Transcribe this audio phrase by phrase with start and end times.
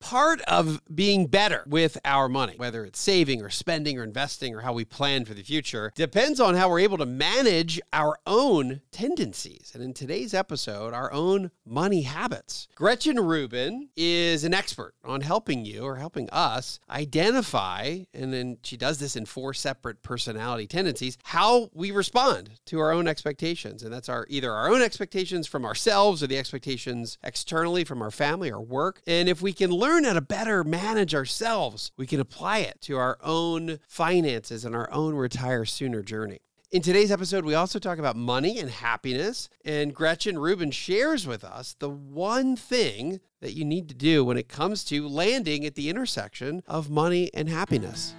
[0.00, 4.60] Part of being better with our money, whether it's saving or spending or investing or
[4.60, 8.80] how we plan for the future, depends on how we're able to manage our own
[8.92, 9.72] tendencies.
[9.74, 12.68] And in today's episode, our own money habits.
[12.76, 18.76] Gretchen Rubin is an expert on helping you or helping us identify, and then she
[18.76, 23.82] does this in four separate personality tendencies, how we respond to our own expectations.
[23.82, 28.12] And that's our either our own expectations from ourselves or the expectations externally from our
[28.12, 29.02] family or work.
[29.06, 32.78] And if we can learn learn how to better manage ourselves, we can apply it
[32.82, 36.40] to our own finances and our own retire sooner journey.
[36.70, 39.48] In today's episode, we also talk about money and happiness.
[39.64, 44.36] And Gretchen Rubin shares with us the one thing that you need to do when
[44.36, 48.14] it comes to landing at the intersection of money and happiness.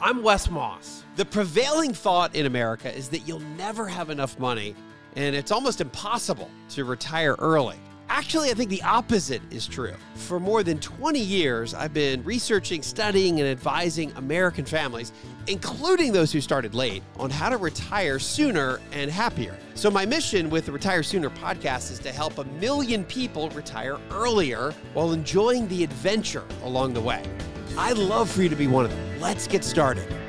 [0.00, 1.04] I'm Wes Moss.
[1.14, 4.74] The prevailing thought in America is that you'll never have enough money,
[5.14, 7.78] and it's almost impossible to retire early.
[8.08, 9.94] Actually, I think the opposite is true.
[10.14, 15.12] For more than 20 years, I've been researching, studying, and advising American families,
[15.46, 19.56] including those who started late, on how to retire sooner and happier.
[19.74, 23.98] So, my mission with the Retire Sooner podcast is to help a million people retire
[24.10, 27.22] earlier while enjoying the adventure along the way.
[27.76, 29.20] I'd love for you to be one of them.
[29.20, 30.23] Let's get started.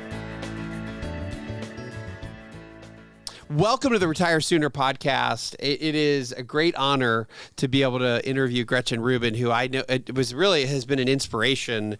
[3.50, 5.54] Welcome to the Retire Sooner podcast.
[5.60, 9.68] It, it is a great honor to be able to interview Gretchen Rubin, who I
[9.68, 11.96] know it was really has been an inspiration.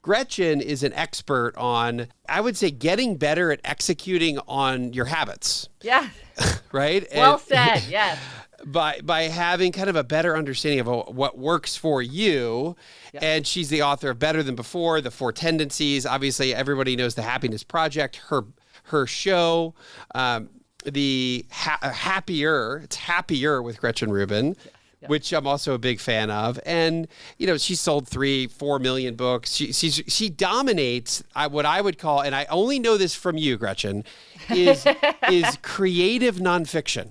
[0.00, 5.68] Gretchen is an expert on, I would say, getting better at executing on your habits.
[5.82, 6.08] Yeah.
[6.72, 7.04] right?
[7.12, 7.82] Well and, said.
[7.88, 8.20] Yes.
[8.64, 12.76] By, by having kind of a better understanding of what works for you.
[13.12, 13.22] Yep.
[13.22, 16.06] And she's the author of Better Than Before, The Four Tendencies.
[16.06, 18.44] Obviously, everybody knows the Happiness Project, her
[18.84, 19.74] her show.
[20.14, 20.48] Um,
[20.86, 22.78] the ha- uh, happier.
[22.84, 24.56] It's happier with Gretchen Rubin.
[25.02, 25.08] Yeah.
[25.08, 29.14] Which I'm also a big fan of, and you know she sold three, four million
[29.14, 29.52] books.
[29.52, 33.36] She she's, she dominates I, what I would call, and I only know this from
[33.36, 34.04] you, Gretchen,
[34.48, 34.86] is
[35.30, 37.10] is creative nonfiction.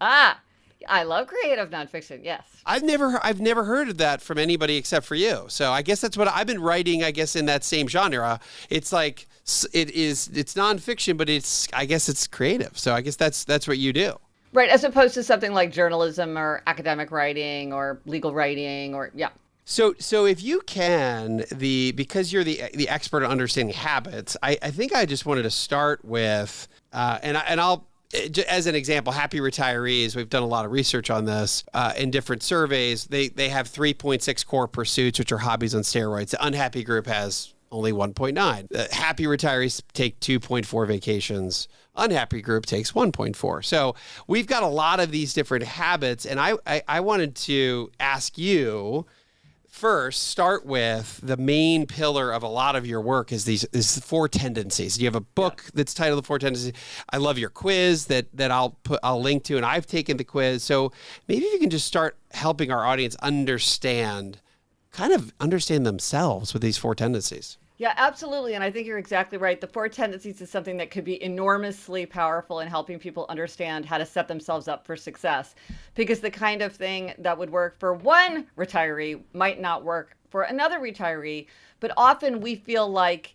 [0.00, 0.40] Ah,
[0.88, 2.24] I love creative nonfiction.
[2.24, 2.42] Yes.
[2.64, 5.44] I've never I've never heard of that from anybody except for you.
[5.48, 7.02] So I guess that's what I've been writing.
[7.02, 9.26] I guess in that same genre, it's like
[9.72, 12.78] it is it's nonfiction, but it's I guess it's creative.
[12.78, 14.18] So I guess that's that's what you do.
[14.52, 19.30] Right, as opposed to something like journalism or academic writing or legal writing or yeah.
[19.64, 24.58] So so if you can the because you're the the expert on understanding habits, I,
[24.62, 27.86] I think I just wanted to start with uh, and I, and I'll
[28.48, 32.10] as an example, happy retirees, we've done a lot of research on this uh, in
[32.10, 33.06] different surveys.
[33.06, 36.30] They they have 3.6 core pursuits, which are hobbies on steroids.
[36.30, 38.74] The unhappy group has only 1.9.
[38.74, 41.68] Uh, happy retirees take 2.4 vacations.
[41.94, 43.64] Unhappy group takes 1.4.
[43.64, 43.94] So
[44.26, 46.24] we've got a lot of these different habits.
[46.24, 49.06] And I, I, I wanted to ask you
[49.68, 53.98] first start with the main pillar of a lot of your work is these is
[53.98, 54.98] four tendencies.
[54.98, 55.70] You have a book yeah.
[55.74, 56.72] that's titled The Four Tendencies.
[57.10, 60.24] I love your quiz that that I'll put I'll link to and I've taken the
[60.24, 60.64] quiz.
[60.64, 60.92] So
[61.28, 64.40] maybe you can just start helping our audience understand
[64.92, 67.58] kind of understand themselves with these four tendencies.
[67.78, 68.54] Yeah, absolutely.
[68.54, 69.60] And I think you're exactly right.
[69.60, 73.98] The four tendencies is something that could be enormously powerful in helping people understand how
[73.98, 75.54] to set themselves up for success.
[75.94, 80.42] Because the kind of thing that would work for one retiree might not work for
[80.42, 81.48] another retiree.
[81.80, 83.34] But often we feel like,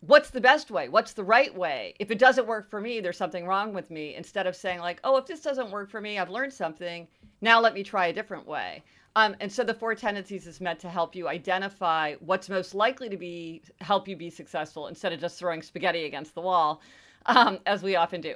[0.00, 0.88] what's the best way?
[0.88, 1.94] What's the right way?
[2.00, 4.16] If it doesn't work for me, there's something wrong with me.
[4.16, 7.06] Instead of saying, like, oh, if this doesn't work for me, I've learned something.
[7.40, 8.82] Now let me try a different way.
[9.16, 13.08] Um, and so the four tendencies is meant to help you identify what's most likely
[13.08, 16.82] to be help you be successful instead of just throwing spaghetti against the wall,
[17.26, 18.34] um, as we often do.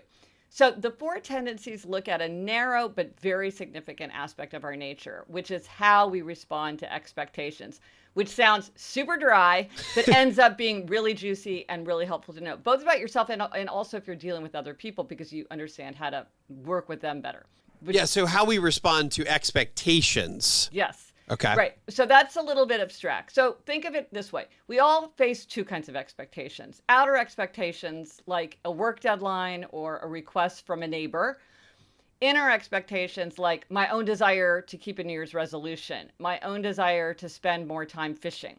[0.51, 5.25] So the four tendencies look at a narrow but very significant aspect of our nature,
[5.27, 7.81] which is how we respond to expectations,
[8.15, 12.57] which sounds super dry, but ends up being really juicy and really helpful to know,
[12.57, 15.97] both about yourself and, and also if you're dealing with other people because you understand
[15.97, 17.45] how to work with them better.
[17.81, 20.69] Which, yeah, so how we respond to expectations.
[20.73, 21.13] Yes.
[21.31, 21.55] Okay.
[21.55, 21.77] Right.
[21.91, 23.35] So that's a little bit abstract.
[23.35, 28.23] So think of it this way we all face two kinds of expectations outer expectations,
[28.27, 31.39] like a work deadline or a request from a neighbor.
[32.21, 37.15] Inner expectations, like my own desire to keep a New Year's resolution, my own desire
[37.15, 38.59] to spend more time fishing.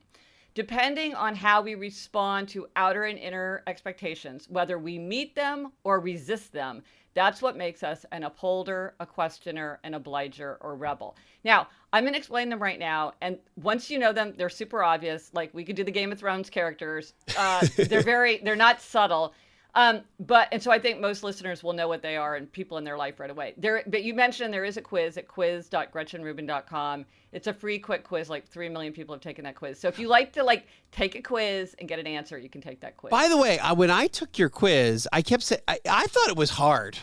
[0.60, 6.00] depending on how we respond to outer and inner expectations, whether we meet them or
[6.00, 6.84] resist them,
[7.14, 11.16] that's what makes us an upholder, a questioner, an obliger, or rebel.
[11.44, 13.14] Now, I'm going to explain them right now.
[13.22, 15.32] And once you know them, they're super obvious.
[15.34, 17.14] Like we could do the Game of Thrones characters.
[17.38, 19.34] Uh, they're very, they're not subtle.
[19.76, 22.78] Um, but and so I think most listeners will know what they are and people
[22.78, 23.54] in their life right away.
[23.58, 27.06] There, but you mentioned there is a quiz at quiz.gretchenrubin.com.
[27.32, 28.30] It's a free quick quiz.
[28.30, 29.80] Like three million people have taken that quiz.
[29.80, 32.62] So if you like to like take a quiz and get an answer, you can
[32.62, 33.12] take that quiz.
[33.12, 36.30] By the way, uh, when I took your quiz, I kept saying I, I thought
[36.30, 36.98] it was hard.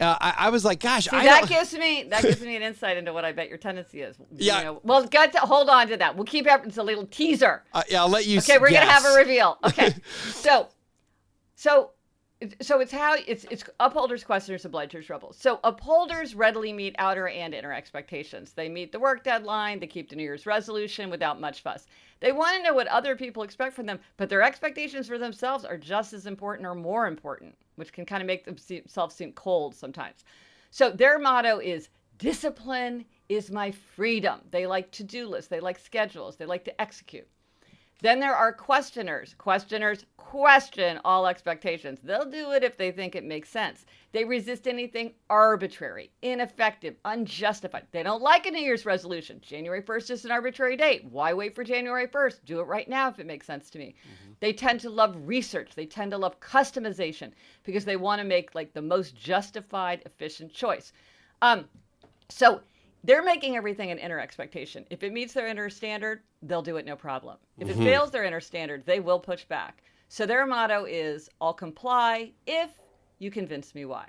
[0.00, 1.48] Uh, I, I, was like, gosh, See, I that don't...
[1.48, 4.16] gives me that gives me an insight into what I bet your tendency is.
[4.36, 4.58] Yeah.
[4.58, 6.14] You know, well, got to hold on to that.
[6.14, 6.60] We'll keep it.
[6.64, 7.64] It's a little teaser.
[7.72, 8.38] Uh, yeah, I'll let you.
[8.38, 8.84] Okay, we're guess.
[8.84, 9.58] gonna have a reveal.
[9.64, 9.94] Okay,
[10.30, 10.68] so,
[11.56, 11.90] so
[12.60, 15.36] so it's how it's it's upholders, questioners, obligers, rebels.
[15.36, 18.52] So upholders readily meet outer and inner expectations.
[18.52, 19.80] They meet the work deadline.
[19.80, 21.86] They keep the New Year's resolution without much fuss.
[22.20, 25.64] They want to know what other people expect from them, but their expectations for themselves
[25.64, 29.74] are just as important or more important, which can kind of make themselves seem cold
[29.74, 30.24] sometimes.
[30.70, 31.88] So their motto is
[32.18, 34.40] discipline is my freedom.
[34.50, 35.48] They like to-do lists.
[35.48, 36.36] They like schedules.
[36.36, 37.26] They like to execute.
[38.00, 39.34] Then there are questioners.
[39.38, 42.00] Questioners question all expectations.
[42.02, 43.86] They'll do it if they think it makes sense.
[44.12, 47.86] They resist anything arbitrary, ineffective, unjustified.
[47.90, 49.40] They don't like a New Year's resolution.
[49.40, 51.06] January 1st is an arbitrary date.
[51.06, 52.44] Why wait for January 1st?
[52.44, 53.94] Do it right now if it makes sense to me.
[54.04, 54.32] Mm-hmm.
[54.40, 55.70] They tend to love research.
[55.74, 57.32] They tend to love customization
[57.64, 60.92] because they want to make like the most justified, efficient choice.
[61.40, 61.64] Um,
[62.28, 62.60] so
[63.04, 64.84] they're making everything an inner expectation.
[64.90, 67.36] If it meets their inner standard, they'll do it no problem.
[67.58, 67.82] If mm-hmm.
[67.82, 69.82] it fails their inner standard, they will push back.
[70.08, 72.70] So their motto is I'll comply if
[73.18, 74.08] you convince me why.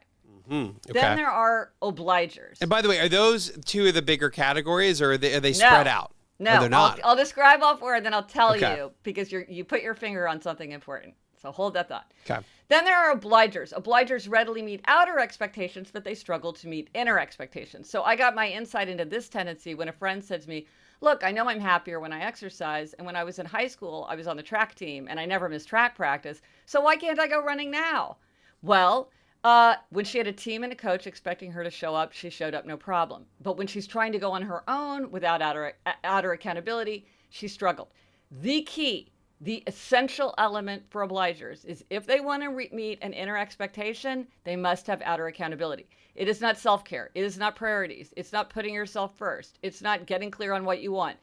[0.50, 0.54] Mm-hmm.
[0.90, 0.94] Okay.
[0.94, 2.58] Then there are obligers.
[2.62, 5.40] And by the way, are those two of the bigger categories or are they, are
[5.40, 5.92] they spread no.
[5.92, 6.16] out?
[6.40, 7.00] No, they're not.
[7.04, 8.78] I'll, I'll, describe all four and then I'll tell okay.
[8.78, 11.14] you because you you put your finger on something important.
[11.42, 12.14] So hold that thought.
[12.26, 12.40] Okay.
[12.70, 13.74] Then there are obligers.
[13.74, 17.90] Obligers readily meet outer expectations, but they struggle to meet inner expectations.
[17.90, 20.68] So I got my insight into this tendency when a friend said to me,
[21.02, 22.94] Look, I know I'm happier when I exercise.
[22.94, 25.26] And when I was in high school, I was on the track team and I
[25.26, 26.42] never missed track practice.
[26.66, 28.18] So why can't I go running now?
[28.62, 29.10] Well,
[29.44, 32.30] uh, when she had a team and a coach expecting her to show up, she
[32.30, 33.26] showed up no problem.
[33.42, 35.74] But when she's trying to go on her own without outer,
[36.04, 37.88] outer accountability, she struggled.
[38.30, 43.14] The key the essential element for obligers is if they want to re- meet an
[43.14, 45.88] inner expectation, they must have outer accountability.
[46.16, 47.10] It is not self care.
[47.16, 48.14] It is not priorities.
[48.18, 49.58] It's not putting yourself first.
[49.62, 51.18] It's not getting clear on what you want.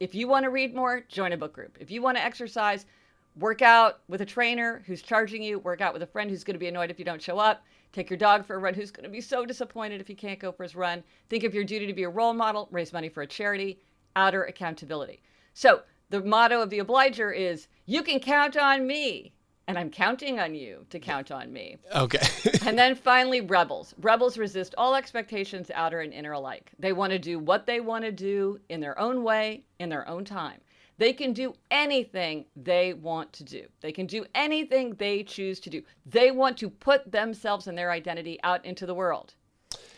[0.00, 1.76] If you want to read more, join a book group.
[1.78, 2.86] If you want to exercise,
[3.36, 6.54] work out with a trainer who's charging you, work out with a friend who's going
[6.54, 7.62] to be annoyed if you don't show up,
[7.92, 10.40] take your dog for a run who's going to be so disappointed if he can't
[10.40, 11.04] go for his run.
[11.28, 13.78] Think of your duty to be a role model, raise money for a charity,
[14.16, 15.22] outer accountability.
[15.54, 19.32] So, the motto of the obliger is you can count on me
[19.66, 22.26] and i'm counting on you to count on me okay
[22.66, 27.18] and then finally rebels rebels resist all expectations outer and inner alike they want to
[27.18, 30.60] do what they want to do in their own way in their own time
[31.00, 33.66] they can do anything they want to do.
[33.80, 35.82] They can do anything they choose to do.
[36.04, 39.32] They want to put themselves and their identity out into the world.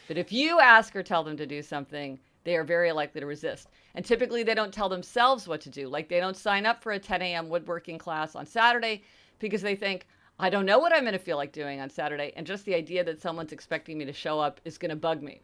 [0.06, 3.26] But if you ask or tell them to do something, they are very likely to
[3.26, 3.68] resist.
[3.94, 5.88] And typically, they don't tell themselves what to do.
[5.88, 7.48] Like, they don't sign up for a 10 a.m.
[7.48, 9.02] woodworking class on Saturday
[9.38, 10.06] because they think,
[10.38, 12.32] I don't know what I'm going to feel like doing on Saturday.
[12.36, 15.22] And just the idea that someone's expecting me to show up is going to bug
[15.22, 15.42] me.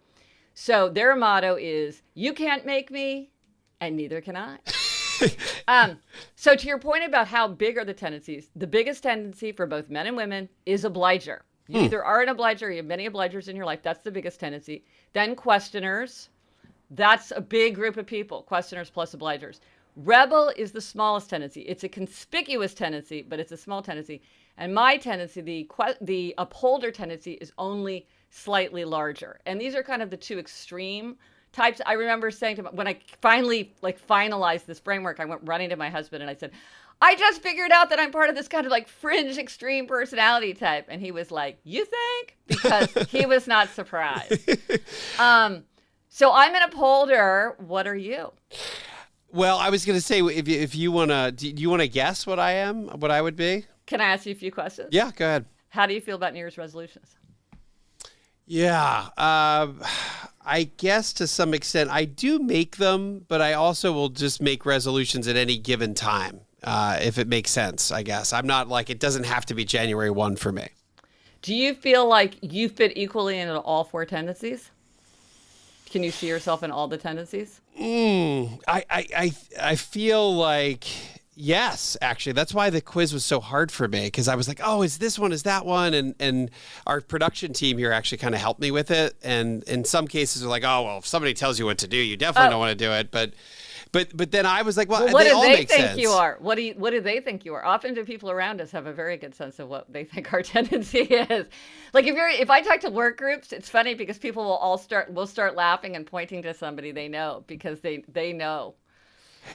[0.54, 3.30] So, their motto is, You can't make me,
[3.80, 4.58] and neither can I.
[5.68, 5.98] um,
[6.34, 9.90] so, to your point about how big are the tendencies, the biggest tendency for both
[9.90, 11.44] men and women is obliger.
[11.68, 11.84] You hmm.
[11.84, 13.82] either are an obliger, you have many obligers in your life.
[13.82, 14.84] That's the biggest tendency.
[15.12, 16.30] Then questioners,
[16.90, 19.60] that's a big group of people, questioners plus obligers.
[19.96, 21.62] Rebel is the smallest tendency.
[21.62, 24.22] It's a conspicuous tendency, but it's a small tendency.
[24.56, 25.68] And my tendency, the
[26.00, 29.40] the upholder tendency, is only slightly larger.
[29.46, 31.16] And these are kind of the two extreme
[31.52, 31.80] types.
[31.84, 35.70] I remember saying to my, when I finally like finalized this framework, I went running
[35.70, 36.52] to my husband and I said,
[37.00, 40.54] I just figured out that I'm part of this kind of like fringe extreme personality
[40.54, 40.86] type.
[40.88, 42.36] And he was like, You think?
[42.46, 44.48] Because he was not surprised.
[45.18, 45.64] Um,
[46.08, 47.54] so I'm an upholder.
[47.58, 48.32] What are you?
[49.30, 51.82] Well, I was going to say if you, if you want to, do you want
[51.82, 52.88] to guess what I am?
[52.88, 53.66] What I would be?
[53.86, 54.88] Can I ask you a few questions?
[54.90, 55.44] Yeah, go ahead.
[55.68, 57.16] How do you feel about New Year's resolutions?
[58.46, 59.68] Yeah, uh,
[60.44, 64.64] I guess to some extent I do make them, but I also will just make
[64.64, 67.92] resolutions at any given time uh, if it makes sense.
[67.92, 70.68] I guess I'm not like it doesn't have to be January one for me.
[71.42, 74.70] Do you feel like you fit equally into all four tendencies?
[75.90, 77.60] Can you see yourself in all the tendencies?
[77.80, 80.84] Mm, I, I, I, I feel like,
[81.40, 84.58] Yes, actually, that's why the quiz was so hard for me because I was like,
[84.60, 85.30] "Oh, is this one?
[85.30, 86.50] Is that one?" And and
[86.84, 89.14] our production team here actually kind of helped me with it.
[89.22, 91.96] And in some cases, they're like, "Oh, well, if somebody tells you what to do,
[91.96, 92.50] you definitely Oh.
[92.50, 93.34] don't want to do it." But
[93.92, 95.98] but but then I was like, "Well, Well, what they do they think sense.
[95.98, 96.36] you are?
[96.40, 97.64] What do you, what do they think you are?
[97.64, 100.42] Often, do people around us have a very good sense of what they think our
[100.54, 101.46] tendency is?
[101.92, 104.78] Like if you're if I talk to work groups, it's funny because people will all
[104.78, 108.74] start will start laughing and pointing to somebody they know because they they know.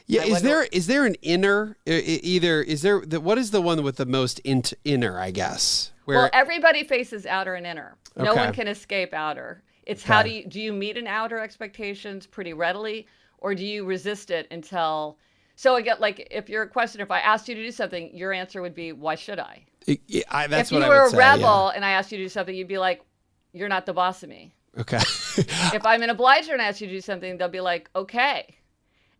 [0.07, 3.51] Yeah, I is wonder- there is there an inner either is there the, what is
[3.51, 5.19] the one with the most int, inner?
[5.19, 7.95] I guess where well, everybody faces outer and inner.
[8.15, 9.61] No one can escape outer.
[9.85, 13.05] It's how do you do you meet an outer expectations pretty readily,
[13.43, 15.19] or do you resist it until?
[15.55, 18.33] So again, like if you're a questioner, if I asked you to do something, your
[18.33, 19.99] answer would be, "Why should I?" I-
[20.31, 22.17] I- that's if you what I were would a say, rebel and I asked you
[22.17, 23.03] to do something, you'd be like,
[23.51, 24.97] "You're not the boss of me." Okay.
[25.77, 28.55] if I'm an obliger and I ask you to do something, they'll be like, "Okay."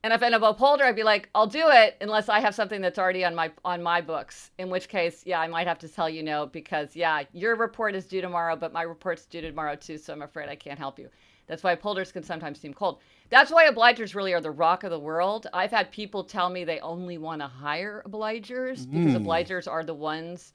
[0.05, 2.81] And if I'm a upholder, I'd be like, "I'll do it unless I have something
[2.81, 5.87] that's already on my on my books." In which case, yeah, I might have to
[5.89, 9.75] tell you no because yeah, your report is due tomorrow, but my report's due tomorrow
[9.75, 11.09] too, so I'm afraid I can't help you.
[11.47, 12.99] That's why upholders can sometimes seem cold.
[13.33, 15.47] That's why obligers really are the rock of the world.
[15.53, 19.25] I've had people tell me they only want to hire obligers because hmm.
[19.25, 20.53] obligers are the ones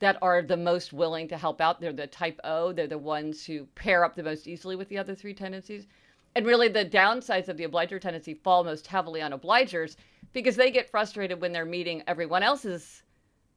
[0.00, 1.80] that are the most willing to help out.
[1.80, 2.70] They're the type O.
[2.70, 5.86] They're the ones who pair up the most easily with the other three tendencies.
[6.36, 9.96] And really, the downsides of the obliger tendency fall most heavily on obligers
[10.34, 13.04] because they get frustrated when they're meeting everyone else's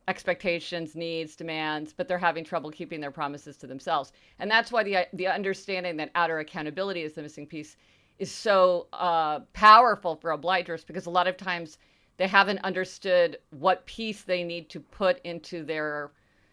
[0.08, 4.14] expectations, needs, demands, but they're having trouble keeping their promises to themselves.
[4.40, 7.76] And that's why the the understanding that outer accountability is the missing piece
[8.20, 11.78] is so uh, powerful for obligers because a lot of times
[12.18, 16.12] they haven't understood what piece they need to put into their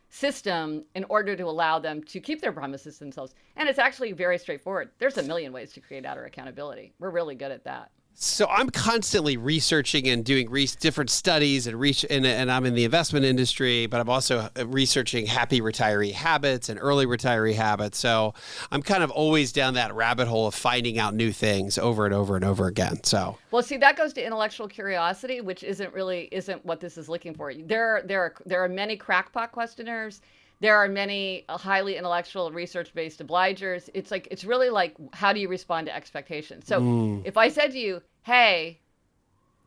[0.08, 3.34] system in order to allow them to keep their promises themselves.
[3.56, 4.90] And it's actually very straightforward.
[4.98, 6.92] There's a million ways to create outer accountability.
[6.98, 7.90] We're really good at that.
[8.14, 12.74] So I'm constantly researching and doing re- different studies and reach and, and I'm in
[12.74, 17.98] the investment industry, but I'm also uh, researching happy retiree habits and early retiree habits.
[17.98, 18.34] So
[18.70, 22.14] I'm kind of always down that rabbit hole of finding out new things over and
[22.14, 23.02] over and over again.
[23.02, 27.08] So Well, see, that goes to intellectual curiosity, which isn't really isn't what this is
[27.08, 27.52] looking for.
[27.52, 30.20] There, are there are there are many crackpot questionnaires.
[30.62, 33.90] There are many uh, highly intellectual, research-based obligers.
[33.94, 36.68] It's like it's really like how do you respond to expectations?
[36.68, 38.78] So, if I said to you, "Hey,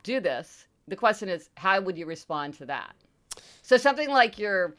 [0.03, 2.95] do this," the question is, how would you respond to that?
[3.61, 4.75] So something like your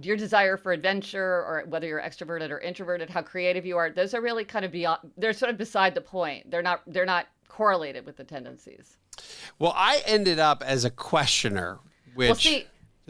[0.00, 4.14] your desire for adventure or whether you're extroverted or introverted, how creative you are, those
[4.14, 6.50] are really kind of beyond they're sort of beside the point.
[6.50, 8.96] They're not they're not correlated with the tendencies.
[9.58, 11.78] well, I ended up as a questioner,
[12.14, 12.66] which well, see,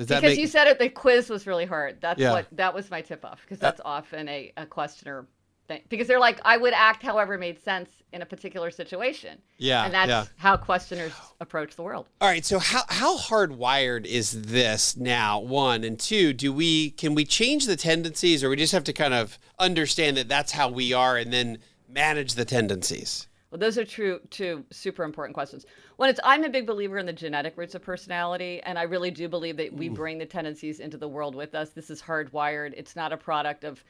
[0.06, 2.00] because make you said it, the quiz was really hard.
[2.00, 2.30] That's Yeah.
[2.30, 5.26] Uh, what that was my tip off because that's often a, a questioner
[5.66, 5.82] thing.
[5.88, 9.38] Because they're like, I would act however made sense in a particular situation.
[9.58, 10.24] Yeah, and that's yeah.
[10.36, 12.06] how questioners approach the world.
[12.20, 15.38] All right, so how how hardwired is this now?
[15.38, 18.92] One and two, do we can we change the tendencies, or we just have to
[18.92, 23.27] kind of understand that that's how we are, and then manage the tendencies?
[23.50, 25.64] Well, those are true two super important questions.
[25.96, 29.10] One is I'm a big believer in the genetic roots of personality, and I really
[29.10, 31.70] do believe that we bring the tendencies into the world with us.
[31.70, 32.74] This is hardwired.
[32.76, 33.82] It's not a product of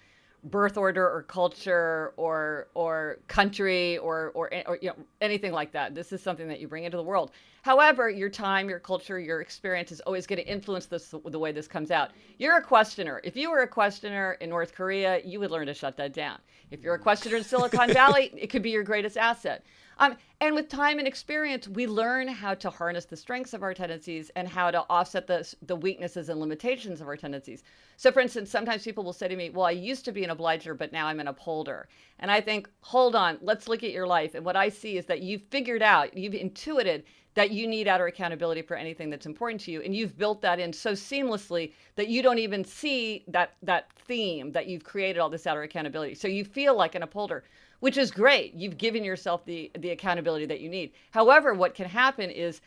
[0.44, 5.94] birth order or culture or or country or or, or you know anything like that.
[5.94, 7.32] This is something that you bring into the world.
[7.68, 11.52] However, your time, your culture, your experience is always going to influence this the way
[11.52, 12.12] this comes out.
[12.38, 13.20] You're a questioner.
[13.24, 16.38] If you were a questioner in North Korea, you would learn to shut that down.
[16.70, 19.66] If you're a questioner in Silicon Valley, it could be your greatest asset.
[19.98, 23.74] Um, and with time and experience, we learn how to harness the strengths of our
[23.74, 27.64] tendencies and how to offset the, the weaknesses and limitations of our tendencies.
[27.98, 30.30] So, for instance, sometimes people will say to me, Well, I used to be an
[30.30, 31.88] obliger, but now I'm an upholder.
[32.20, 34.34] And I think, Hold on, let's look at your life.
[34.34, 37.04] And what I see is that you've figured out, you've intuited
[37.34, 40.58] that you need outer accountability for anything that's important to you and you've built that
[40.58, 45.28] in so seamlessly that you don't even see that that theme that you've created all
[45.30, 46.14] this outer accountability.
[46.14, 47.44] So you feel like an upholder
[47.80, 48.54] which is great.
[48.54, 50.92] You've given yourself the the accountability that you need.
[51.10, 52.60] However what can happen is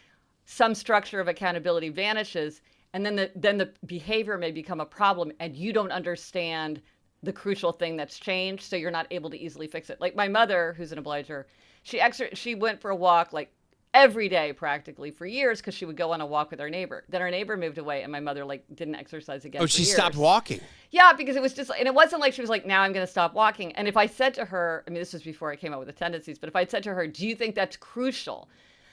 [0.46, 2.62] some structure of accountability vanishes
[2.94, 6.82] and then the then the behavior may become a problem and you don't understand
[7.24, 10.00] the crucial thing that's changed so you're not able to easily fix it.
[10.00, 11.48] Like my mother who's an obliger
[11.84, 13.52] she exer- she went for a walk like
[13.94, 17.04] every day practically for years because she would go on a walk with our neighbor
[17.10, 19.94] then our neighbor moved away and my mother like didn't exercise again Oh, she years.
[19.94, 20.62] stopped walking.
[20.92, 23.06] Yeah, because it was just, and it wasn't like she was like, now I'm going
[23.06, 23.72] to stop walking.
[23.74, 25.88] And if I said to her, I mean, this was before I came out with
[25.88, 28.50] the tendencies, but if I'd said to her, do you think that's crucial?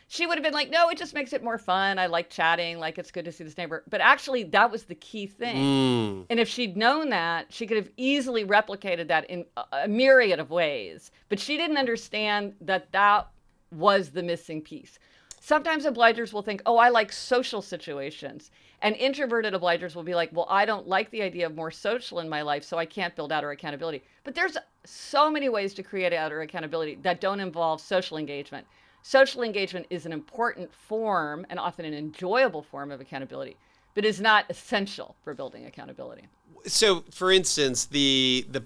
[0.07, 1.99] She would have been like, no, it just makes it more fun.
[1.99, 2.79] I like chatting.
[2.79, 3.83] Like, it's good to see this neighbor.
[3.91, 5.57] But actually, that was the key thing.
[5.57, 6.27] Mm.
[6.31, 10.39] And if she'd known that, she could have easily replicated that in a, a myriad
[10.39, 11.11] of ways.
[11.29, 13.29] But she didn't understand that that
[13.71, 14.99] was the missing piece.
[15.41, 18.51] Sometimes obligers will think, oh, I like social situations.
[18.81, 22.21] And introverted obligers will be like, well, I don't like the idea of more social
[22.21, 24.03] in my life, so I can't build outer accountability.
[24.25, 28.67] But there's so many ways to create outer accountability that don't involve social engagement.
[29.03, 33.57] Social engagement is an important form and often an enjoyable form of accountability,
[33.99, 36.29] but is not essential for building accountability.
[36.69, 38.61] So for instance the the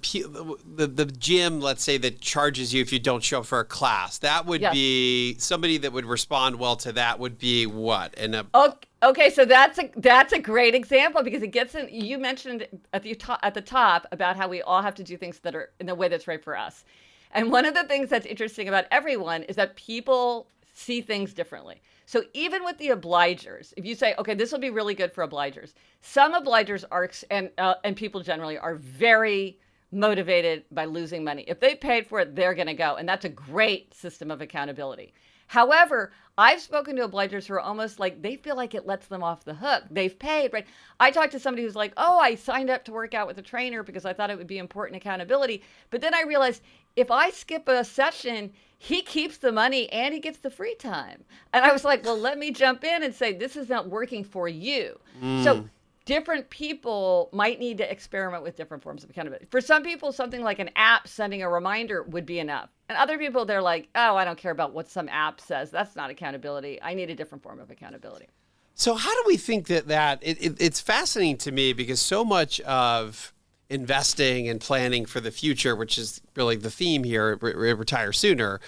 [0.77, 3.65] the the gym let's say that charges you if you don't show up for a
[3.65, 4.75] class that would yes.
[4.75, 8.13] be somebody that would respond well to that would be what?
[8.19, 11.89] And a okay, okay so that's a that's a great example because it gets in
[11.91, 15.17] you mentioned at the top at the top about how we all have to do
[15.17, 16.85] things that are in the way that's right for us.
[17.31, 21.81] And one of the things that's interesting about everyone is that people see things differently
[22.07, 25.27] so even with the obligers, if you say, okay, this will be really good for
[25.27, 29.59] obligers, some obligers are and uh, and people generally are very
[29.93, 31.45] motivated by losing money.
[31.47, 34.41] If they paid for it, they're going to go, and that's a great system of
[34.41, 35.13] accountability.
[35.47, 39.23] However, I've spoken to obligers who are almost like they feel like it lets them
[39.23, 39.85] off the hook.
[39.91, 40.67] They've paid, right?
[40.99, 43.43] I talked to somebody who's like, "Oh, I signed up to work out with a
[43.43, 46.63] trainer because I thought it would be important accountability." But then I realized
[46.97, 51.25] if I skip a session, he keeps the money and he gets the free time.
[51.53, 54.25] And I was like, well, let me jump in and say, this is not working
[54.25, 54.99] for you.
[55.23, 55.45] Mm.
[55.45, 55.69] So
[56.05, 59.47] different people might need to experiment with different forms of accountability.
[59.51, 62.71] For some people, something like an app sending a reminder would be enough.
[62.89, 65.71] And other people, they're like, oh, I don't care about what some app says.
[65.71, 66.81] That's not accountability.
[66.83, 68.29] I need a different form of accountability.
[68.75, 72.25] So, how do we think that that it, it, it's fascinating to me because so
[72.25, 73.33] much of
[73.73, 78.61] investing and planning for the future, which is really the theme here, re- retire sooner.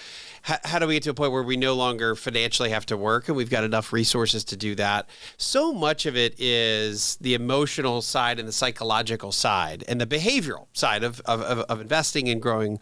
[0.48, 2.96] H- how do we get to a point where we no longer financially have to
[2.96, 5.08] work and we've got enough resources to do that?
[5.36, 10.66] So much of it is the emotional side and the psychological side and the behavioral
[10.72, 12.80] side of, of, of investing and growing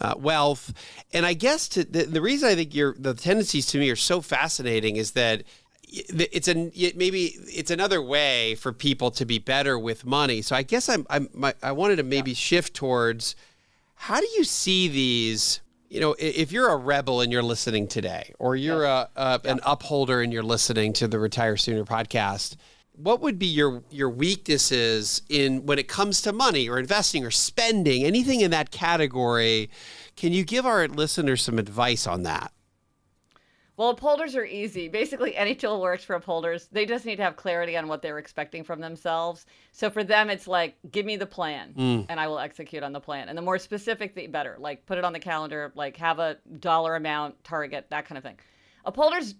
[0.00, 0.72] uh, wealth.
[1.12, 3.96] And I guess to, the, the reason I think your the tendencies to me are
[3.96, 5.44] so fascinating is that
[5.92, 6.54] it's a
[6.96, 10.42] maybe it's another way for people to be better with money.
[10.42, 12.36] So I guess I'm, I'm my, I wanted to maybe yeah.
[12.36, 13.34] shift towards
[13.94, 15.60] how do you see these?
[15.88, 19.06] You know, if you're a rebel and you're listening today, or you're yeah.
[19.16, 19.50] a, a yeah.
[19.52, 22.56] an upholder and you're listening to the Retire Sooner podcast,
[22.94, 27.30] what would be your your weaknesses in when it comes to money or investing or
[27.30, 29.70] spending, anything in that category?
[30.16, 32.52] Can you give our listeners some advice on that?
[33.80, 34.88] Well, upholders are easy.
[34.88, 36.68] Basically, any tool works for upholders.
[36.70, 39.46] They just need to have clarity on what they're expecting from themselves.
[39.72, 42.06] So for them, it's like, give me the plan mm.
[42.10, 43.30] and I will execute on the plan.
[43.30, 44.56] And the more specific, the better.
[44.58, 48.22] Like, put it on the calendar, like, have a dollar amount target, that kind of
[48.22, 48.38] thing.
[48.84, 49.34] Upholders,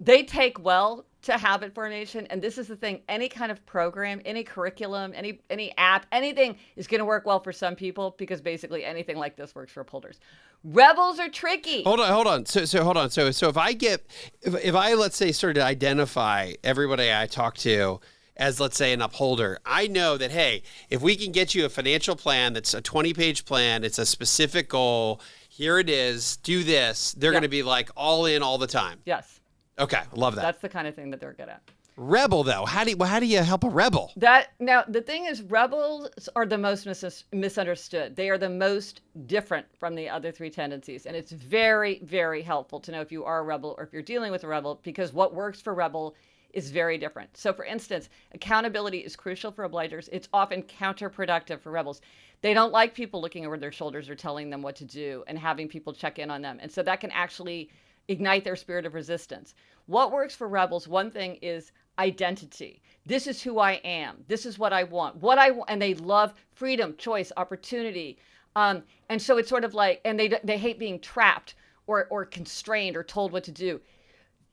[0.00, 2.26] they take well to habit formation.
[2.28, 6.56] And this is the thing any kind of program, any curriculum, any, any app, anything
[6.76, 9.82] is going to work well for some people because basically anything like this works for
[9.82, 10.20] upholders.
[10.64, 11.82] Rebels are tricky.
[11.84, 12.46] Hold on, hold on.
[12.46, 13.10] So, so hold on.
[13.10, 14.06] So, so if I get,
[14.40, 18.00] if, if I let's say sort of identify everybody I talk to
[18.36, 21.68] as let's say an upholder, I know that hey, if we can get you a
[21.68, 25.20] financial plan that's a 20 page plan, it's a specific goal.
[25.50, 26.38] Here it is.
[26.38, 27.12] Do this.
[27.12, 29.00] They're going to be like all in all the time.
[29.04, 29.40] Yes.
[29.78, 30.42] Okay, love that.
[30.42, 31.62] That's the kind of thing that they're good at.
[31.96, 34.12] Rebel though, how do you, how do you help a rebel?
[34.16, 38.16] That now the thing is, rebels are the most mis- misunderstood.
[38.16, 42.80] They are the most different from the other three tendencies, and it's very very helpful
[42.80, 45.12] to know if you are a rebel or if you're dealing with a rebel because
[45.12, 46.16] what works for rebel
[46.52, 47.36] is very different.
[47.36, 50.08] So, for instance, accountability is crucial for obligers.
[50.10, 52.00] It's often counterproductive for rebels.
[52.42, 55.38] They don't like people looking over their shoulders or telling them what to do and
[55.38, 57.70] having people check in on them, and so that can actually
[58.08, 59.54] ignite their spirit of resistance.
[59.86, 60.88] What works for rebels?
[60.88, 62.82] One thing is identity.
[63.06, 64.24] This is who I am.
[64.28, 65.16] This is what I want.
[65.16, 68.18] What I want, and they love freedom, choice, opportunity.
[68.56, 71.54] Um, and so it's sort of like, and they they hate being trapped
[71.86, 73.80] or or constrained or told what to do.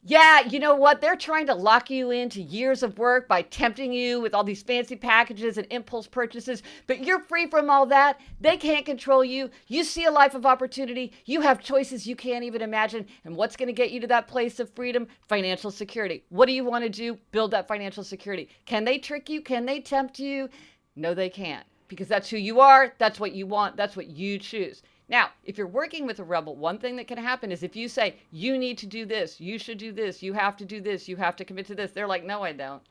[0.03, 0.99] Yeah, you know what?
[0.99, 4.63] They're trying to lock you into years of work by tempting you with all these
[4.63, 8.19] fancy packages and impulse purchases, but you're free from all that.
[8.39, 9.51] They can't control you.
[9.67, 11.13] You see a life of opportunity.
[11.25, 13.05] You have choices you can't even imagine.
[13.25, 15.07] And what's going to get you to that place of freedom?
[15.29, 16.23] Financial security.
[16.29, 17.19] What do you want to do?
[17.31, 18.49] Build that financial security.
[18.65, 19.39] Can they trick you?
[19.41, 20.49] Can they tempt you?
[20.95, 22.93] No, they can't because that's who you are.
[22.97, 23.77] That's what you want.
[23.77, 24.81] That's what you choose.
[25.11, 27.89] Now, if you're working with a rebel, one thing that can happen is if you
[27.89, 31.09] say, you need to do this, you should do this, you have to do this,
[31.09, 32.81] you have to commit to this, they're like, no, I don't.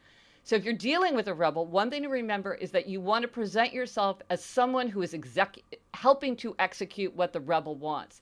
[0.44, 3.22] So if you're dealing with a rebel, one thing to remember is that you want
[3.22, 5.60] to present yourself as someone who is exec-
[5.94, 8.20] helping to execute what the rebel wants.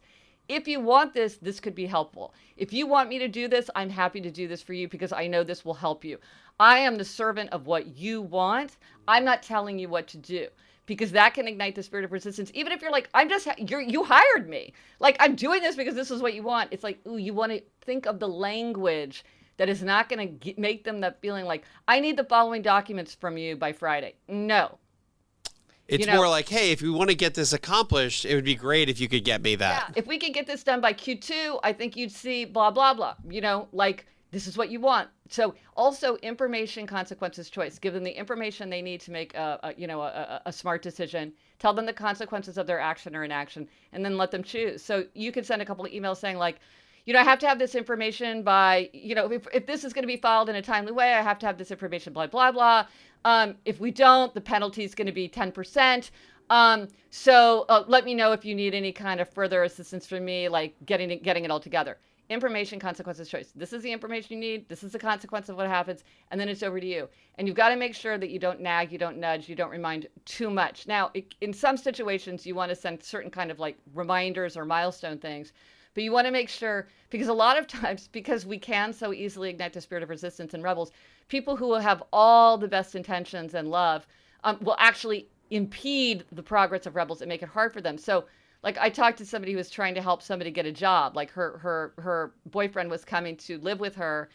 [0.49, 2.35] If you want this, this could be helpful.
[2.57, 5.13] If you want me to do this, I'm happy to do this for you because
[5.13, 6.19] I know this will help you.
[6.61, 8.77] I am the servant of what you want.
[9.09, 10.47] I'm not telling you what to do
[10.89, 12.51] because that can ignite the spirit of resistance.
[12.55, 14.73] Even if you're like, I'm just, you're, you hired me.
[14.99, 16.71] Like, I'm doing this because this is what you want.
[16.73, 19.23] It's like, ooh, you want to think of the language
[19.59, 23.15] that is not going to make them that feeling like, I need the following documents
[23.15, 24.15] from you by Friday.
[24.29, 24.79] No.
[25.89, 28.45] It's you know, more like, hey, if we want to get this accomplished, it would
[28.45, 29.91] be great if you could get me that.
[29.91, 32.95] Yeah, if we could get this done by Q2, I think you'd see blah, blah,
[32.95, 33.15] blah.
[33.29, 35.09] You know, like, this is what you want.
[35.31, 37.79] So also information consequences choice.
[37.79, 40.83] Give them the information they need to make a, a you know a, a, smart
[40.83, 41.33] decision.
[41.59, 44.83] Tell them the consequences of their action or inaction, and then let them choose.
[44.83, 46.61] So you can send a couple of emails saying like,
[47.07, 49.93] you know, I have to have this information by you know if, if this is
[49.93, 52.13] going to be filed in a timely way, I have to have this information.
[52.13, 52.87] Blah blah blah.
[53.25, 56.11] Um, if we don't, the penalty is going to be ten percent.
[56.51, 60.25] Um, so uh, let me know if you need any kind of further assistance from
[60.25, 61.99] me, like getting it, getting it all together
[62.31, 63.53] information, consequences, choice.
[63.55, 64.69] This is the information you need.
[64.69, 66.05] This is the consequence of what happens.
[66.31, 67.09] And then it's over to you.
[67.37, 69.71] And you've got to make sure that you don't nag, you don't nudge, you don't
[69.71, 70.87] remind too much.
[70.87, 71.11] Now,
[71.41, 75.53] in some situations, you want to send certain kind of like reminders or milestone things.
[75.95, 79.13] But you want to make sure, because a lot of times, because we can so
[79.13, 80.93] easily ignite the spirit of resistance and rebels,
[81.29, 84.07] people who will have all the best intentions and love
[84.45, 87.97] um, will actually impede the progress of rebels and make it hard for them.
[87.97, 88.27] So
[88.63, 91.17] like I talked to somebody who was trying to help somebody get a job.
[91.17, 94.31] Like her her her boyfriend was coming to live with her,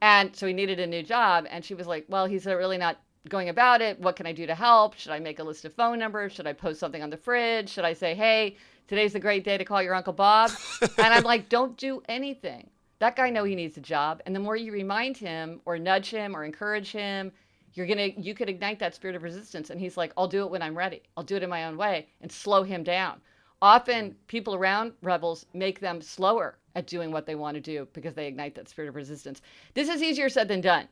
[0.00, 1.46] and so he needed a new job.
[1.50, 3.98] And she was like, "Well, he's really not going about it.
[4.00, 4.94] What can I do to help?
[4.94, 6.32] Should I make a list of phone numbers?
[6.32, 7.70] Should I post something on the fridge?
[7.70, 8.56] Should I say, hey,
[8.88, 10.50] today's a great day to call your uncle Bob?"
[10.82, 12.68] and I'm like, "Don't do anything.
[12.98, 14.22] That guy know he needs a job.
[14.26, 17.32] And the more you remind him or nudge him or encourage him."
[17.74, 20.50] You're gonna you could ignite that spirit of resistance and he's like, I'll do it
[20.50, 21.00] when I'm ready.
[21.16, 23.22] I'll do it in my own way and slow him down
[23.62, 28.12] often people around rebels make them slower at doing what they want to do because
[28.12, 29.40] they ignite that spirit of resistance.
[29.72, 30.88] This is easier said than done.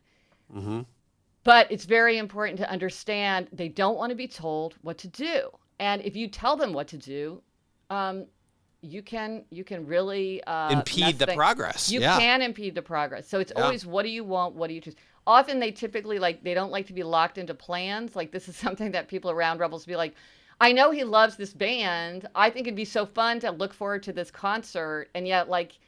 [0.55, 0.81] Mm-hmm.
[1.43, 5.51] But it's very important to understand they don't want to be told what to do.
[5.79, 7.43] And if you tell them what to do,
[7.89, 8.27] um,
[8.83, 11.37] you can you can really uh, impede the things.
[11.37, 11.91] progress.
[11.91, 12.19] You yeah.
[12.19, 13.29] can impede the progress.
[13.29, 13.63] So it's yeah.
[13.63, 14.55] always what do you want?
[14.55, 14.97] What do you choose?
[15.27, 18.15] Often they typically like they don't like to be locked into plans.
[18.15, 20.15] Like this is something that people around rebels be like,
[20.61, 22.29] I know he loves this band.
[22.35, 25.79] I think it'd be so fun to look forward to this concert, and yet like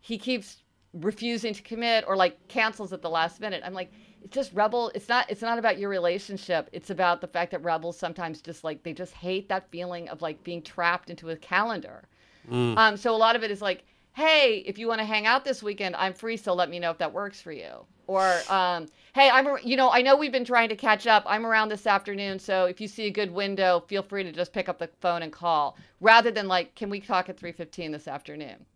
[0.00, 0.62] he keeps
[0.94, 3.62] refusing to commit or like cancels at the last minute.
[3.64, 4.90] I'm like, it's just rebel.
[4.94, 5.30] It's not.
[5.30, 6.68] It's not about your relationship.
[6.72, 10.22] It's about the fact that rebels sometimes just like they just hate that feeling of
[10.22, 12.08] like being trapped into a calendar.
[12.50, 12.76] Mm.
[12.76, 15.44] Um, so a lot of it is like, hey, if you want to hang out
[15.44, 16.36] this weekend, I'm free.
[16.36, 17.86] So let me know if that works for you.
[18.06, 21.24] Or um, hey, I'm, you know, I know we've been trying to catch up.
[21.26, 24.52] I'm around this afternoon, so if you see a good window, feel free to just
[24.52, 28.06] pick up the phone and call, rather than like, can we talk at 3:15 this
[28.06, 28.66] afternoon?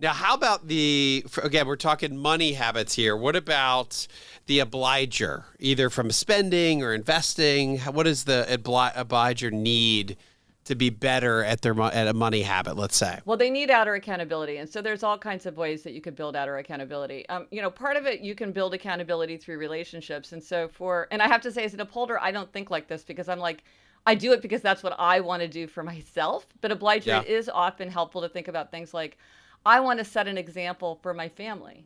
[0.00, 1.66] Now, how about the again?
[1.66, 3.16] We're talking money habits here.
[3.16, 4.06] What about
[4.46, 7.78] the obliger, either from spending or investing?
[7.78, 10.16] What does the obliger need
[10.64, 13.94] to be better at their at a money habit let's say well they need outer
[13.94, 17.46] accountability and so there's all kinds of ways that you could build outer accountability um,
[17.50, 21.22] you know part of it you can build accountability through relationships and so for and
[21.22, 23.62] i have to say as an upholder i don't think like this because i'm like
[24.06, 27.22] i do it because that's what i want to do for myself but obliger yeah.
[27.22, 29.18] is often helpful to think about things like
[29.66, 31.84] i want to set an example for my family